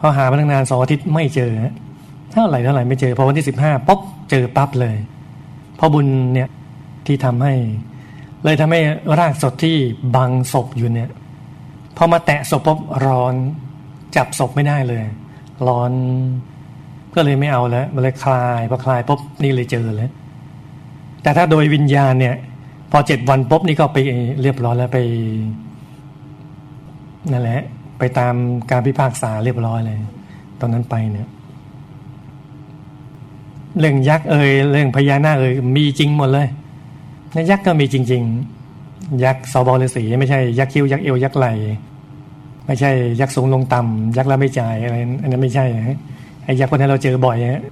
[0.00, 1.52] พอหามาตั้งนานสองอาทิตย์ไม่เจอ
[2.32, 4.96] เท่าไหร่เท่าไหร่ไม่เจอพอวันที่สิบห้าป๊บเจอปั๊บเลย
[5.78, 6.48] พราะบุญเนี่ย
[7.06, 7.54] ที่ทำให้
[8.44, 8.80] เลยทำให้
[9.18, 9.76] รากสดที่
[10.16, 11.10] บังศพอยู่เนี่ย
[11.96, 13.34] พอมาแตะศพปุ๊บร้อน
[14.16, 15.04] จับศพไม่ได้เลย
[15.68, 15.92] ร้อน
[17.14, 20.10] ก็เลยไม่เอาแล้วมันเลยคลายพอคลายปุ๊บนี่เลยเจอเลย
[21.22, 22.34] แต่ถ้าโดยวิญญาณเนี่ย
[22.92, 23.98] พอเจ็ดวันปุ๊บนี่ก็ไป
[24.42, 24.98] เรียบร้อยแล้วไป
[27.32, 27.60] นั่นแหละ
[27.98, 28.34] ไปตาม
[28.70, 29.98] การพิพากษาเรียบร้อยเลย
[30.60, 31.28] ตอนนั้นไปเนี่ย
[33.78, 36.48] เรื่องยักษ์เอ่ยเรื่องพญานาคเอ่ยมีจริงหมดเลย
[37.32, 38.22] ในยักษ์ก็มีจริง
[38.72, 41.46] ๆ ยักษ์สบอฤาษีไม่ใช่ยักษ์คิ้วยักษ์เอวยักษ์ไหล
[42.66, 42.90] ไม่ใช่
[43.20, 45.66] ยักษ์สูงลงต่ำยักษ์แล้วไม่จ่ายอะไรอันนั้นไม่ใช่
[46.44, 47.62] ไอ้ยักษ์คนนั้นเราเจอบ่อยฮะ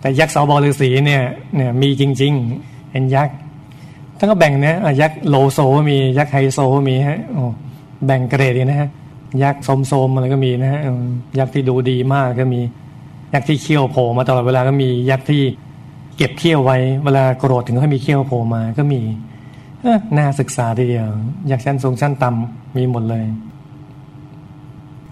[0.00, 1.22] แต่ยักษ์สบอฤาษีเนี่ย
[1.54, 2.32] เนี่ย มีจริง
[2.62, 3.36] ๆ เป็นยักษ์
[4.18, 5.58] ท่านก็แบ่งนะยักษ์โลโซ
[5.90, 7.44] มียักษ์ไฮโซมีฮะโอ้
[8.06, 8.90] แบ่งเกรดนะฮะ
[9.42, 10.80] ยักษ์สมโสมอะไรก็มีนะฮะ
[11.38, 12.60] ยักษ์ที่ดูดีมากก็มี
[13.34, 15.42] ยักษ์ที่เขี้ยวโผล่มาตลอดเวลาก็มียักษ์ที่
[16.16, 19.00] เก็บเขี้ยวไว้ เวลาโกรธถึงก็มีเขี้ยวโผล่มาก็มี
[20.16, 21.06] น่าศึกษาทีเดียว
[21.50, 23.24] ยากษ์ชั้นสูงชั้นต่ำมีหมดเลย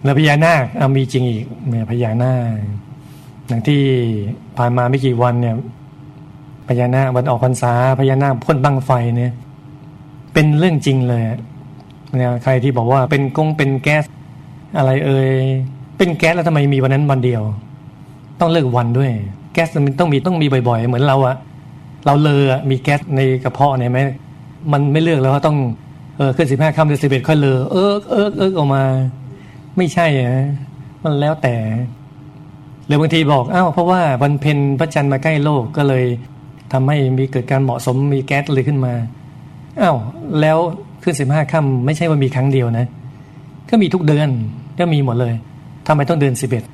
[0.05, 2.59] แล้วพญานาคเอามีจริงอีกเนี่ยพญานาค
[3.47, 3.81] อย่างที่
[4.57, 5.57] ผ่านมาไม่กี่วันเนี่ย
[6.69, 9.33] พญานาควันออกพรรษาพญานาคพ่นบังไฟเนี่ย
[10.33, 11.23] เป็นเรื่องจริงเลย
[12.21, 14.05] นี่ยใครที่บอกว่าเป็นกงเป็นแก๊ส
[14.79, 15.31] อะไรเอ่ย
[15.99, 17.43] เป็นแก๊สแล้วทำไมมีวันนั้นวันเดียว
[18.41, 19.11] ต้องเลิกวันด้วย
[19.53, 21.37] แก๊สมันต้องมีต้องมีบ่อย ๆ เหมือนเราอะ
[22.07, 23.99] เราเลอมีแก๊สในกระเพาะเนี่ยไหม
[24.73, 25.57] มันไม่เลือกแล้วว่าต้อง
[26.17, 28.83] เออขึ้นสิบห้าค่ำเดือนสิบเอ็ดค่อยเลอเออเออเออออกมา
[29.77, 30.35] ไม่ใช่อะ
[31.03, 31.55] มันแล้วแต่
[32.87, 36.05] หรือบางทีบอกอ้าวเพราะว่าวันเพ็ญพระจันทร์มาใกล้โลกก็เลย
[36.73, 38.95] ทำให้มีเกิดการเหมาะสมมีแก๊สเลยขึ้นมา
[39.81, 39.97] อ้าว
[40.41, 40.59] แล้ว
[41.03, 42.87] ขึ้นสิบห้าค่ำไม่ใช่ว่ามีครั้งเดียวนะ
[43.71, 44.29] ก็มีทุกเดือน
[44.79, 45.35] ก็มีหมดเลย
[45.87, 46.65] ทำไมต้องเดือนสิบเอ็ด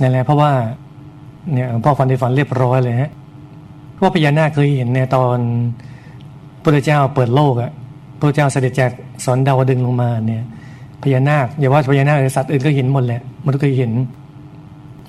[0.00, 0.50] นั่นแหละเพราะว่า
[1.52, 3.10] เนี่ยพ่อฟันในฝันเรียบร้อยเลยฮะ
[4.02, 5.38] ว่าพญานาคเคยเห็นในตอน
[6.62, 7.70] พระเจ้าเปิดโลกอะ
[8.18, 8.90] พระเจ้าเสด็จจาก
[9.24, 10.42] สอนดาวดึงลงมาเนี่ย
[11.02, 13.92] พญานาคอย่าว่าพญานาคสัตว์อื่นก็เห็นหมดแหละมนุษย์ก็เห็น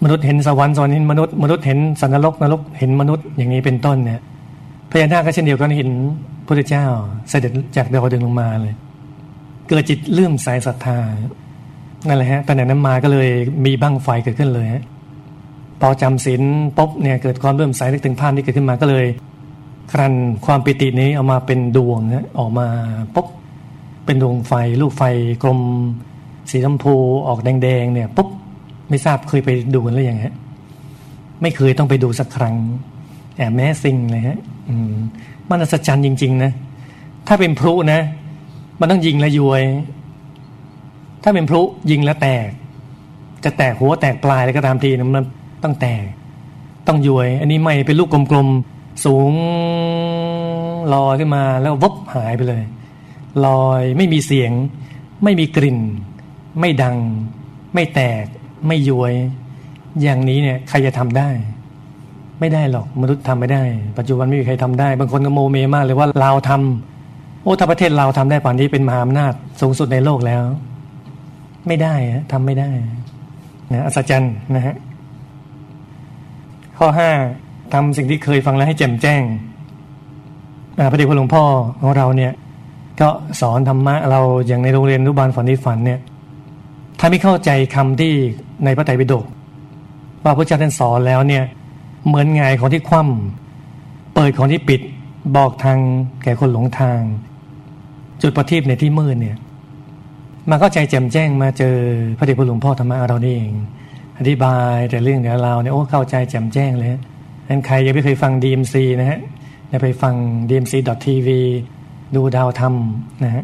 [0.03, 4.19] มนุษย์เห็นสวรรค์สวรรค์เห็นมนุษย์มนุษย์เห็นสันนรกนรกเห็นมนุษย์อย่างนี้เป็นต้นเนี่ย
[4.91, 5.89] พญานาคก็เช่นเดียวกันเห็น
[6.45, 6.85] พระเจ้า
[7.29, 8.75] เสด็จจากดาวดึงลงมาเลย
[9.69, 10.99] เกิดจิตเลื่อมใสศรัทธา
[12.07, 13.29] นั่นแหละฮะต่ไหนนั้นมาก็เลย
[13.65, 14.83] มีบั้งไฟเกิดขึ้นเลยฮะ
[15.81, 16.41] พอจำศีล
[16.77, 19.05] ปุ๊บเนี่ยเกิดความเลื่อมใสนึกถึงภาพนี้เกิดขึ้นมาก็เลย
[19.91, 20.13] ครัน
[20.45, 22.67] ความปิตินี้เอามาเป็นดวงนะออกมา
[23.15, 23.27] ปุ๊บ
[24.05, 25.03] เป็นดวงไฟลูกไฟ
[25.43, 25.59] กลม
[26.49, 26.95] สีชมพู
[27.27, 28.29] ออกแดงๆเนี่ยปุ๊บ
[28.89, 30.35] ไม่ทราบเคยไปดูกันหรือยังฮะ
[31.41, 32.55] ไม่เคยต้องไปดูสักครั้ง
[33.41, 34.37] แอบแม้สิ่งเลยฮะ
[35.49, 36.51] มันอัศจรรย์จริง ๆ นะ
[37.27, 38.01] ถ้าเป็นพลุนะ
[38.79, 39.63] มันต้องยิงและยวย
[41.23, 41.61] ถ้าเป็นพลุ
[41.91, 42.47] ยิงแล้วแตก
[43.43, 45.25] จะแตกหัวแตกปลายอะไรก็ตามทีนะมัน
[45.63, 46.03] ต้องแตก
[46.87, 49.31] ต้องยวย อันนี้ไม่เป็นลูกกลมๆ สูง
[50.93, 52.63] ลอยขึ้นมาแล้ววบหายไปเลย
[53.45, 54.51] ลอยไม่มีเสียง
[55.23, 55.79] ไม่มีกลิ่น
[56.59, 56.97] ไม่ดัง
[57.73, 58.25] ไม่แตก
[58.67, 59.13] ไม่ยวย
[60.01, 61.29] อย่างนี้เนี่ยใครจะทำได้
[62.41, 63.63] ไม่ได้หรอกมนุษย์ทำไม่ได้
[63.97, 70.43] ปัจจุบันไม่มีใครทำได้ บางคนก็โมเมมากเลยว่าเราทำโอ้ถ้าประเทศเราทำได้ป่านนี้เป็นมหาอำนาจสูงสุดในโลกแล้ว
[71.67, 71.95] ไม่ได้
[72.31, 72.71] ทำไม่ได้
[73.71, 74.75] นะอัศจรรย์นะฮะ
[76.77, 77.09] ข้อห้า
[77.73, 79.21] ทำสิ่งที่เคยฟังแล้วให้แจ่มแจ้ง
[80.91, 81.43] พระเดชพระหลวงพ่อ
[81.81, 82.33] ของเราเนี่ย
[83.01, 83.09] ก็
[83.41, 85.99] สอนธรรมะเราอย่างในโรงเรียนรุบาลฝันที่ฝันเนี่ย
[86.99, 88.13] ถ้าไม่เข้าใจคำที่
[88.65, 89.25] ในพระไตรปิฎก
[90.23, 91.43] ว่าพระเจ้าท่านสอนแล้วเนี่ย
[92.07, 94.81] เหมือนไงของที่คว่ำเปิดของที่ปิด
[95.37, 95.77] บอกทาง
[96.23, 96.99] แก่คนหลงทาง
[98.21, 99.37] จุดประทีปในที่มืดเนี่ย
[100.49, 101.75] มาเข้าใจแจ่มแจ้งมาเจอ
[102.17, 103.53] พระเดชพระหลวงพ่อธรรมะเรานี่เอง
[104.17, 106.89] อธิบายแต่เรื่องเดี๋ยวเราเนี่ยโอ้เข้าใจแจ่มแจ้งเลย
[107.49, 109.19] นั้นใครยังไม่เคยฟัง DMC นะฮะ
[109.83, 110.15] ไปฟัง
[110.49, 111.29] dmc.tv
[112.15, 112.73] ดูดาวธรรม
[113.23, 113.43] นะฮะ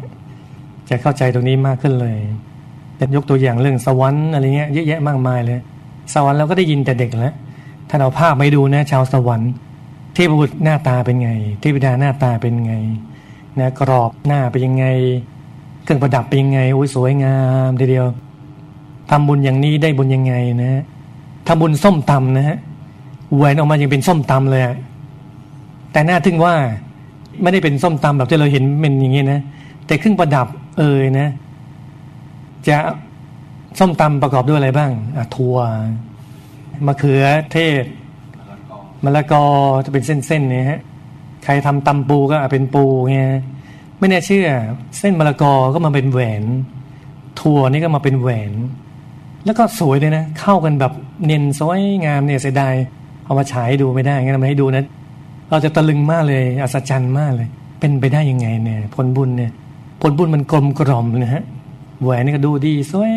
[0.90, 2.16] จะเข้าใจตรงนี้มากขึ้นเลย
[2.98, 5.60] จะยกตัวอย่างเรื่องสวรรค์อะไรเงี้ยเยอะแยะมากมายเลย
[6.14, 7.34] สวรรค์เราก็ได้ยินแต่เด็กแล้ว
[7.88, 9.52] ถ้าเราภาพไปดูนะชาวสวรรค์
[10.14, 11.30] เทพบุตรหน้าตาเป็นไง
[11.60, 12.74] เทพดาหน้าตาเป็นไง
[13.60, 14.86] นะกรอบหน้าเป็นยังไง
[15.82, 17.36] เครื่องประดับเป็นยังไงโอ้ยสวยงา
[17.68, 18.06] มทีเดียว
[19.10, 20.82] ทำบุญอย่างนี้ได้บุญยังไงนะ
[21.46, 22.58] ทำบุญส้มตำนะฮะ
[23.36, 24.62] แหวนออกมายังเป็นส้มตำเลย
[25.92, 26.54] แต่น่าทึ่งว่า
[27.42, 29.40] ไม่ได้เป็นส้มตำแบบที่เราเห็นเป็นอย่างนี้นะ
[29.86, 30.46] แต่เครื่องประดับ
[30.78, 31.28] เอ่ยนะ
[32.68, 32.76] จะ
[33.78, 35.56] ส้มตำประกอบด้วยอะไรบ้างอะถั่ว
[36.86, 37.84] มะเขือเทศ
[39.04, 39.44] มะละกอ
[39.84, 40.80] จะเป็นเส้นๆเนี่ยฮะ
[41.44, 43.30] ใครทำตำปูก็เป็นปูเงี้ย
[43.98, 44.48] ไม่แน่เชื่อ
[44.98, 46.42] เส้นมะละกอก็มาเป็นแหวน
[47.40, 48.52] ถั่วนี่ก็มาเป็นแหวน
[49.44, 50.92] แล้วก็สวยเลยนะ เข้ากันแบบ
[51.24, 52.74] เนียนสวยงามเนี่ยเสียดาย
[53.24, 54.84] เอามาฉายดูไม่ได้งั้นทำให้ดูนะ
[55.50, 57.48] เราจะตะลึงมากเลย อัศจรรย์มากเลย
[57.80, 59.50] เป็นไปได้ยังไงเนี่ยผลบุญเนี่ย
[60.00, 61.44] ผลบุญมันกลมกล่อมนะฮะ
[62.02, 63.14] แหวนนี่ก็ดูดีสวย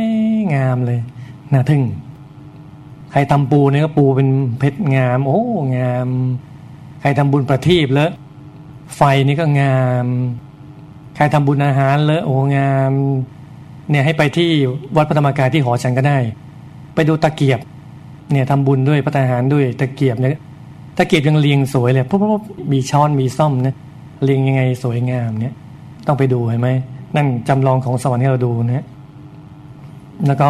[0.53, 0.99] งามเลย
[1.53, 1.81] น่าทึ่ง
[3.11, 4.27] ใครทำปูเนี่ยก็ปูเป็น
[4.59, 5.41] เพชรงาม โอ้
[5.77, 6.07] งาม
[7.01, 8.11] ใครทำบุญประทีปแล้ว
[8.95, 10.05] ไฟนี่ก็งาม
[11.15, 12.91] ใครทำบุญอาหารแล้วโอ้งาม
[13.89, 14.49] เนี่ยให้ไปที่
[14.95, 16.17] วัดพระธรรมกายที่หอฉันก็ได้
[16.95, 17.59] ไปดูตะเกียบ
[18.31, 20.31] เนี่ยทำบุญด้วยพระทหารด้วยตะเกียบเนี่ย
[20.97, 23.75] ตะเกียบยังเรียงสวยเลยปุ๊บปุ๊บมีช้อนมีซ่อมนะ
[24.23, 25.53] เรียงยังไงสวยงามเนี่ย
[26.07, 26.69] ต้องไปดูเห็นไหม
[27.15, 28.85] นั่นจำลองของสวรรค์ให้เราดูนะ
[30.27, 30.49] แล้วก็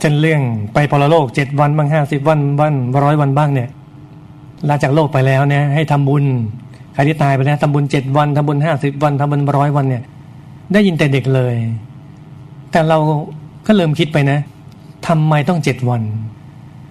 [0.00, 0.40] เช่นเรื่อง
[0.74, 2.74] ไปพรโลกเจ็ดวันบ้างห้าสิบวันวัน
[3.04, 3.68] ร้อยวันบ้างเนี่ย
[4.68, 6.24] ลาจากโลกไปแล้วเนี่ยให้ทำบุญ
[6.94, 10.02] ใครที่ตายไปแล้วทำบุญเจ็ดวันทำบุญห้าสิบวันทำบุญร้อยวันเนี่ย
[10.72, 11.54] ได้ยินแต่เด็กเลย
[12.70, 12.98] แต่เรา
[13.66, 14.38] ก็เริ่มคิดไปนะ
[15.08, 16.02] ทำไมต้องเจ็ดวัน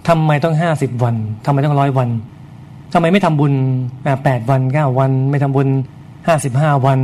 [0.08, 2.08] ทำไมต้องห้าสิบวันทำไมต้องร้อยวัน
[2.92, 3.52] ทำไมไม่ทำบุญ
[4.24, 5.68] แปดวันเก้าวัน ไม่ทำบุญ
[6.26, 6.98] ห้าสิบห้าวัน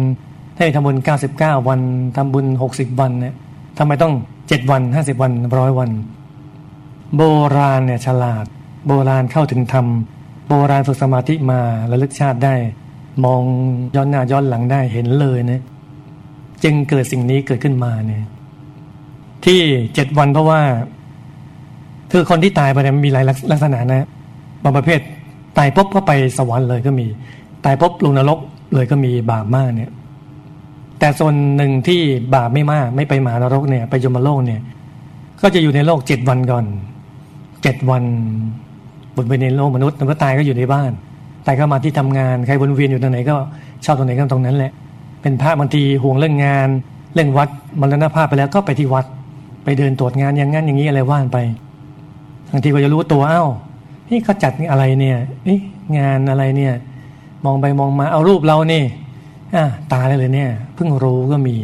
[0.58, 1.80] ให้ทำบุญเก้าสิบเก้าวัน
[2.16, 3.34] ทำบุญหกสิบวันเนี่ย
[3.78, 4.12] ทำไมต้อง
[4.52, 5.90] เจ็ดวันห้าสิบวันร้อยวัน
[7.16, 7.22] โบ
[7.56, 8.44] ราณเนี่ยฉลาด
[8.86, 9.86] โบราณเข้าถึงธรรม
[10.48, 12.54] โบราณฝึกสมาธิมาระลึกชาติได้
[13.24, 13.42] มอง
[13.94, 15.62] ย้อนหน้าย้อนหลังได้เห็นเลยนะ
[16.64, 18.24] จึงเกิดสิ่งนี้เกิดขึ้นมาเนี่ย
[19.44, 19.60] ที่
[19.94, 20.60] เจ็ดวันเพราะว่า
[22.12, 24.06] คือคนที่ตายไปเนี่ยมีหลายลักษณะนะ
[24.62, 25.00] บางประเภท
[25.58, 27.06] ตายปุ๊บก็ไปสวรรค์เลยก็มี
[27.64, 28.38] ตายปุ๊บลงนรก
[28.74, 29.90] เลยก็มีบาปมากเนี่ย
[31.00, 32.00] แต่ส่วนหนึ่งที่
[32.34, 34.60] บาปไม่มาก ไม่ไปหมานรกเนี่ย ไปยมโลกเนี่ย
[35.42, 36.64] ก็จะอยู่ในโลกเจ็ดวันก่อน
[37.62, 38.04] เจ็ดวัน
[39.16, 40.90] บนไปในโลกมนุษย์แล้วก็ตายก็อยู่ในบ้าน
[41.46, 43.36] ตายก็มาที่ทำงานใครวนเวียนอยู่ตรงไหนก็
[43.84, 44.72] ชอบตรงไหนก็ตรงนั้นแหละ
[45.22, 46.68] เป็นพระบางทีห่วงเรื่องงาน
[47.14, 47.48] เรื่องวัด
[47.80, 49.06] มรณภาพไปแล้วก็ไปที่วัด
[49.64, 51.38] ไปเดินตรวจงานอย่างนั้นอย่างนี้อะไรว่านไป
[52.50, 53.44] บางทีก็จะรู้ตัวเอ้า
[54.08, 55.18] นี่เขาจัดอะไรเนี่ย
[55.98, 56.72] งานอะไรเนี่ย
[57.44, 58.82] มองไปมองมาเอารูปเรานี่
[59.92, 61.56] ตายเลยเนี่ยเพิ่งรู้ก็มี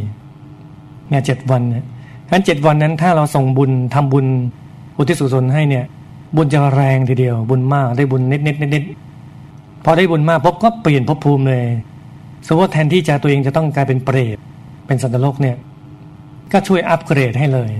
[1.08, 1.84] เนี่ยเจ็ดวันเนี่ย
[2.30, 4.26] งั้นเจ็ดวันนั้นถ้าเราส่งบุญทำบุญ
[4.96, 5.84] อุทิศสุศลให้เนี่ย
[6.36, 8.84] บุญจะแรงทีเดียว บุญมากได้บุญนิดนิดนิดนิด
[9.84, 11.64] พอได้บุญมากพบก็เปลี่ยนภพภูมิเลย
[12.46, 14.36] สมมติแทนที่จะตัวเองจะต้องกลายเป็นเปรต
[14.86, 15.56] เป็นสัตว์โลกเนี่ย
[16.52, 17.72] ก็ช่วยอัปเกรดให้เลย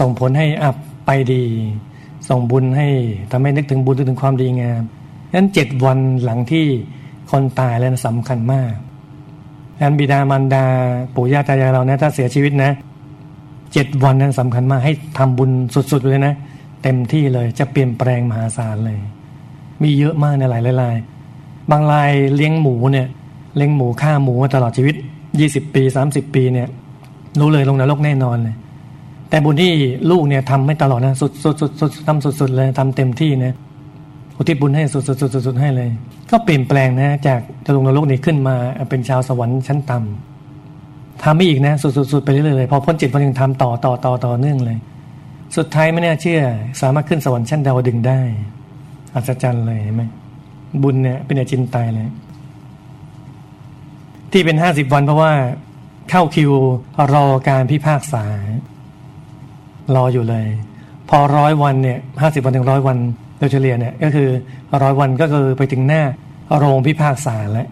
[0.00, 0.76] ส่งผลให้อัพ
[1.06, 1.44] ไปดี
[2.28, 2.88] ส่งบุญให้
[3.30, 4.82] ทำให้นึกถึงบุญนึกถึงความดีงาม
[5.34, 6.66] นั้นเจ็ดวันหลังที่
[7.30, 8.72] คนตายแล้วสำคัญมาก
[9.80, 10.64] นั้นบิดามารดา
[11.14, 12.70] ปู่ย่าตายายเรานะถ้าเสียชีวิตนะ
[13.72, 16.34] เจ็ดวันนั้นสำคัญมากให้ทำบุญสุดๆเลยนะ
[16.82, 18.98] เต็มที่เลยจะเปลี่ยนแปลงมหาศาลเลย
[19.82, 20.96] มีเยอะมากในหลายราย
[21.70, 23.06] บางรายเลี้ยงหมูเนี่ย
[23.56, 24.94] เลี้ยงหมูฆ่าหมูมาตลอดชีวิต
[25.40, 26.68] ยี่สิบปีสามสิบปีเนี่ย
[27.40, 28.56] รู้เลยลงนรกแน่นอนเลย
[29.28, 29.72] แต่บุญที่
[30.10, 33.54] ลูกเนี่ยทำไม่ตลอดนะสุดสุดสุดสุดทำสุดสุดเลยทำเต็มที่นะ
[34.36, 35.88] อุทิศบุญให้สุดสุดสุดสุดสุดให้เลย
[36.32, 38.56] ก็เปลี่ยนแปลงนะจากจะลงนรกนี่ขึ้นมา
[38.90, 44.78] เป็นชาวสวรรค์ชั้นต่ำทำไม่อีกนะสุดสุดสุดไปเรื่อยๆพอพ้นจิตพอยังทำต่อต่อต่อต่อเนื่องเลย
[45.56, 46.42] สุดท้ายไม่น่าเชื่อ
[46.80, 48.20] สามารถขึ้นสวรรค์ชั้นดาวดึงได้
[49.14, 50.02] อัศจรรย์เลยเห็นไหม
[50.82, 52.08] บุญเนี่ยเป็นอาจินตายเลย
[54.32, 55.32] ที่เป็นห้าสิบวันเพราะว่า
[56.10, 56.52] เข้าคิว
[57.14, 58.24] รอการพิพากษา
[59.94, 60.46] รออยู่เลย
[61.08, 62.96] พอร้อยวันเนี่ยห้าสิบวันถึงร้อยวัน
[63.42, 64.28] ดยเฉลี่ยเนี่ยก็คือ
[64.82, 66.02] ร้อยวันก็คือไปถึงหน้า
[66.56, 67.68] โรงพิพากษาแล้ว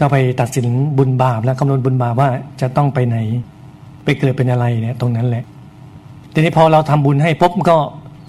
[0.00, 0.66] ก็ไปตัดสิน
[0.98, 3.16] บุญบาปแล้วคำนวณบุญบาปว่าจะต้องไปไหน
[4.04, 5.44] ไปเกิดเป็นอะไรเนี่ยตรงนั้นแหละ
[6.32, 7.78] ทีนี้พอเราทำบุญให้ปุ๊บก็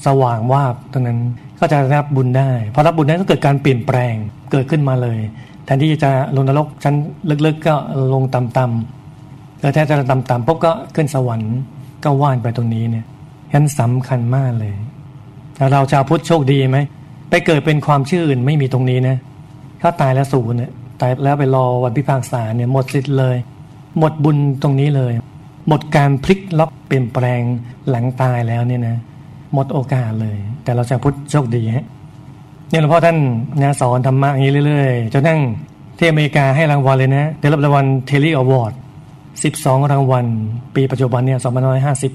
[0.08, 1.20] สว่างวาบตรงนั้น
[1.60, 4.16] ก็จะรับบุญได้พอรับบุญได้ก็เกิดการเปลี่ยนแปลง
[4.52, 5.20] เกิดขึ้นมาเลย
[5.66, 6.96] แทนที่จะลงนรกชั้น
[7.46, 7.76] ลึกๆก็
[8.14, 11.56] ลงต่ำๆแล้วถ้าจะต่ำๆปุ๊บก็ขึ้นสวรรค์
[12.04, 13.06] ก็ว่านไปตรงนี้เนี่ย
[13.52, 14.74] ฉะนั้นสำคัญมากเลย
[15.72, 16.80] เราชาวพุทธโชคดีไหม
[17.30, 19.18] ไปเกิดเป็นความชื่ออื่นไม่มีตรงนี้นะ
[19.82, 23.38] ถ้าตายแล้วสูญเนี่ยตายแล้วไปรอวันพิพากษาเนี่ยหมดสิทธิ์เลย
[24.00, 25.14] หมดบุญตรงนี้เลย
[25.68, 27.42] หมดการพลิกล็อกเปลี่ยนแปลง
[27.90, 28.96] หลังตายแล้วเนี่ยนะ
[29.54, 31.86] หมดโอกาสเลย แต่เราชาวพุทธโชคดีฮะ
[32.70, 33.18] เนี่ยหลวงพ่อท่าน
[33.62, 35.40] นะสอนธรรมะอย่างนี้เรื่อยๆจนนั่ง
[35.98, 38.74] ที่อเมริกาให้รางวัลเลยนะได้รับรางวัลเทเลอวอร์ด
[39.32, 40.26] 12 รางวัล
[40.76, 41.40] ปีปัจจุบันเนี่ย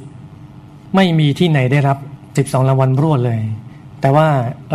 [0.09, 1.99] 2550 ไม่มีที่ไหนได้รับ
[2.45, 3.41] 12รางวัลรวดเลย
[4.01, 4.27] แต่ว่า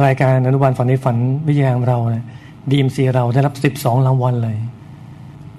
[0.05, 2.25] รายการอนุบาลฝันในฝันวิทยาของเราเนี่ย
[2.71, 4.57] ดีมซีเราได้รับ12รางวัลเลย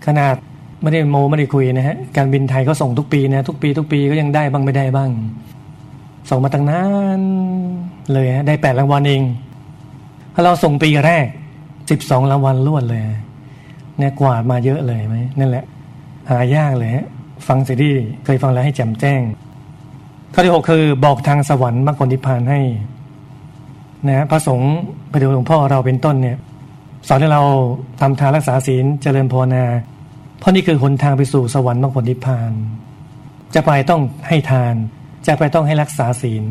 [0.06, 0.34] ขนาด
[0.82, 5.10] ไม่ได้โมไม่ได้คุยนะฮะการบินไทยก็ส่งทุกปีนะทุกปี ทุกปีก็ยังได้บ้างไม่ได้บ้าง
[6.30, 6.84] ส่งมาตั้งนา
[7.18, 7.20] น
[8.12, 9.22] เลยฮะได้แปดรางวัลเอง
[10.34, 11.26] ถ้าเราส่งปีแรก
[11.90, 13.02] สิบสองรางวัลรวดเลย
[13.98, 15.64] เนี่ยกวาดมาเยอะเลยไหมนั่นแหละ
[16.30, 17.06] หายากเลยฮะ
[17.46, 17.92] ฟังสิที่
[18.24, 19.20] เคยฟังแล้วให้แจ่มแจ้ง
[20.34, 22.60] ข้อที่หกคือบอกทางสวรรค์มรรคผลนิพพานให้
[24.08, 24.72] นะพระสงฆ์
[25.10, 26.38] ไปดูหลวงพ่อเราเป็นต้นเนี่ย
[27.08, 27.42] สอนให้เรา
[28.00, 29.64] ทำทานรักษาศีลเจริญภาวนา
[30.38, 32.52] เพราะนี่คือหนทางไปสู่สวรรค์มรรคผลนิพพาน
[33.54, 34.74] จะไปต้องให้ทาน
[35.26, 36.44] จะไปต้องให้รักษาศีล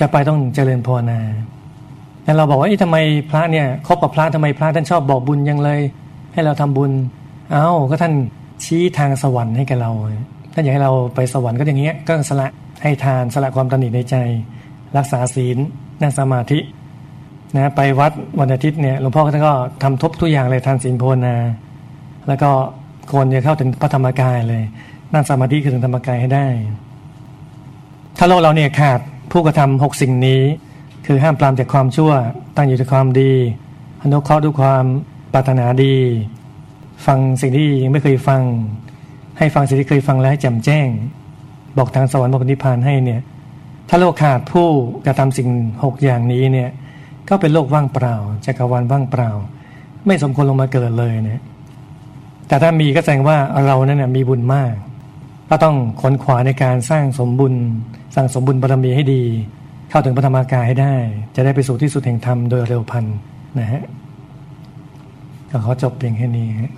[0.00, 1.20] จะไปต้องเจริญภาวนา
[2.24, 2.96] แล้วเราบอกว่าทำไม
[3.30, 5.80] พระเนี่ยคบกับพระทำไมพระท่านชอบบอกบุญยังเลย
[6.32, 6.92] ให้เราทำบุญ
[7.52, 8.14] เอา้าก็ท่าน
[8.64, 9.92] ชี้ทางสวรรค์ให้กับเรา
[10.54, 12.48] ท่านอยากให้เราไปสวรรค์ก็อย่างเงี้ยก็สละ
[12.84, 14.16] ให้ทานสละความตนีในใจ
[14.96, 15.58] รักษาศีล
[16.00, 16.58] นั่งสมาธิ
[17.56, 21.36] นะไปวัดวันอาทิตย์เนี่ยหลวงพ่อท่านก็ทำทบทุกอย่างเลยทานศีลภาวนา
[22.28, 22.50] แล้วก็
[23.12, 24.64] คนจะเข้าถึงพระธรรมกายเลย
[25.12, 26.46] นั่งสมาธิคือถึงธรรมกายให้ได้
[28.18, 29.00] ถ้าโลกเราเนี่ยขาด
[29.32, 30.40] ผู้กระทำหกสิ่งนี้
[31.06, 32.12] คือห้ามปรามจากความชั่ว
[32.56, 33.32] ตั้งอยู่ในความดี
[34.02, 34.84] อนุเคราะห์ด้วยความ
[35.32, 35.96] ปรารถนาดี
[37.06, 38.42] ฟังสิ่งที่ยังไม่เคยฟัง
[39.38, 40.88] ให้ฟังสิ่งที่เคยฟังแล้วให้แจ่มแจ้ง
[41.78, 43.20] บอกทางสวรรค์บอกนิพพานให้เนี่ย
[43.88, 44.68] ถ้าโลกขาดผู้
[45.06, 45.48] กระทำสิ่ง
[45.84, 46.70] หกอย่างนี้เนี่ย
[47.28, 48.14] ก็เป็นโลกว่างเปล่า
[48.46, 49.30] จักรวาลว่างเปล่า
[50.06, 51.42] ไม่สมควรลงมาเกิดเลยเนี่ย
[52.48, 54.74] แต่ถ้ามีก็แสดงว่าเรานั้นมีบุญมาก
[55.50, 57.54] ก็ต้องขนขวาในการสร้างสมบุญ
[58.14, 59.22] สร้างสมบุญบารมีให้ดี
[59.90, 60.94] เข้าถึงพระธรรมกายให้ได้
[61.34, 63.04] จะได้ไปสู่ที่สุดแห่งธรรมโดยเร็วพัน
[63.58, 63.82] นะฮะ
[65.50, 66.72] ก็ขอจบเพียงแค่นี้ฮะ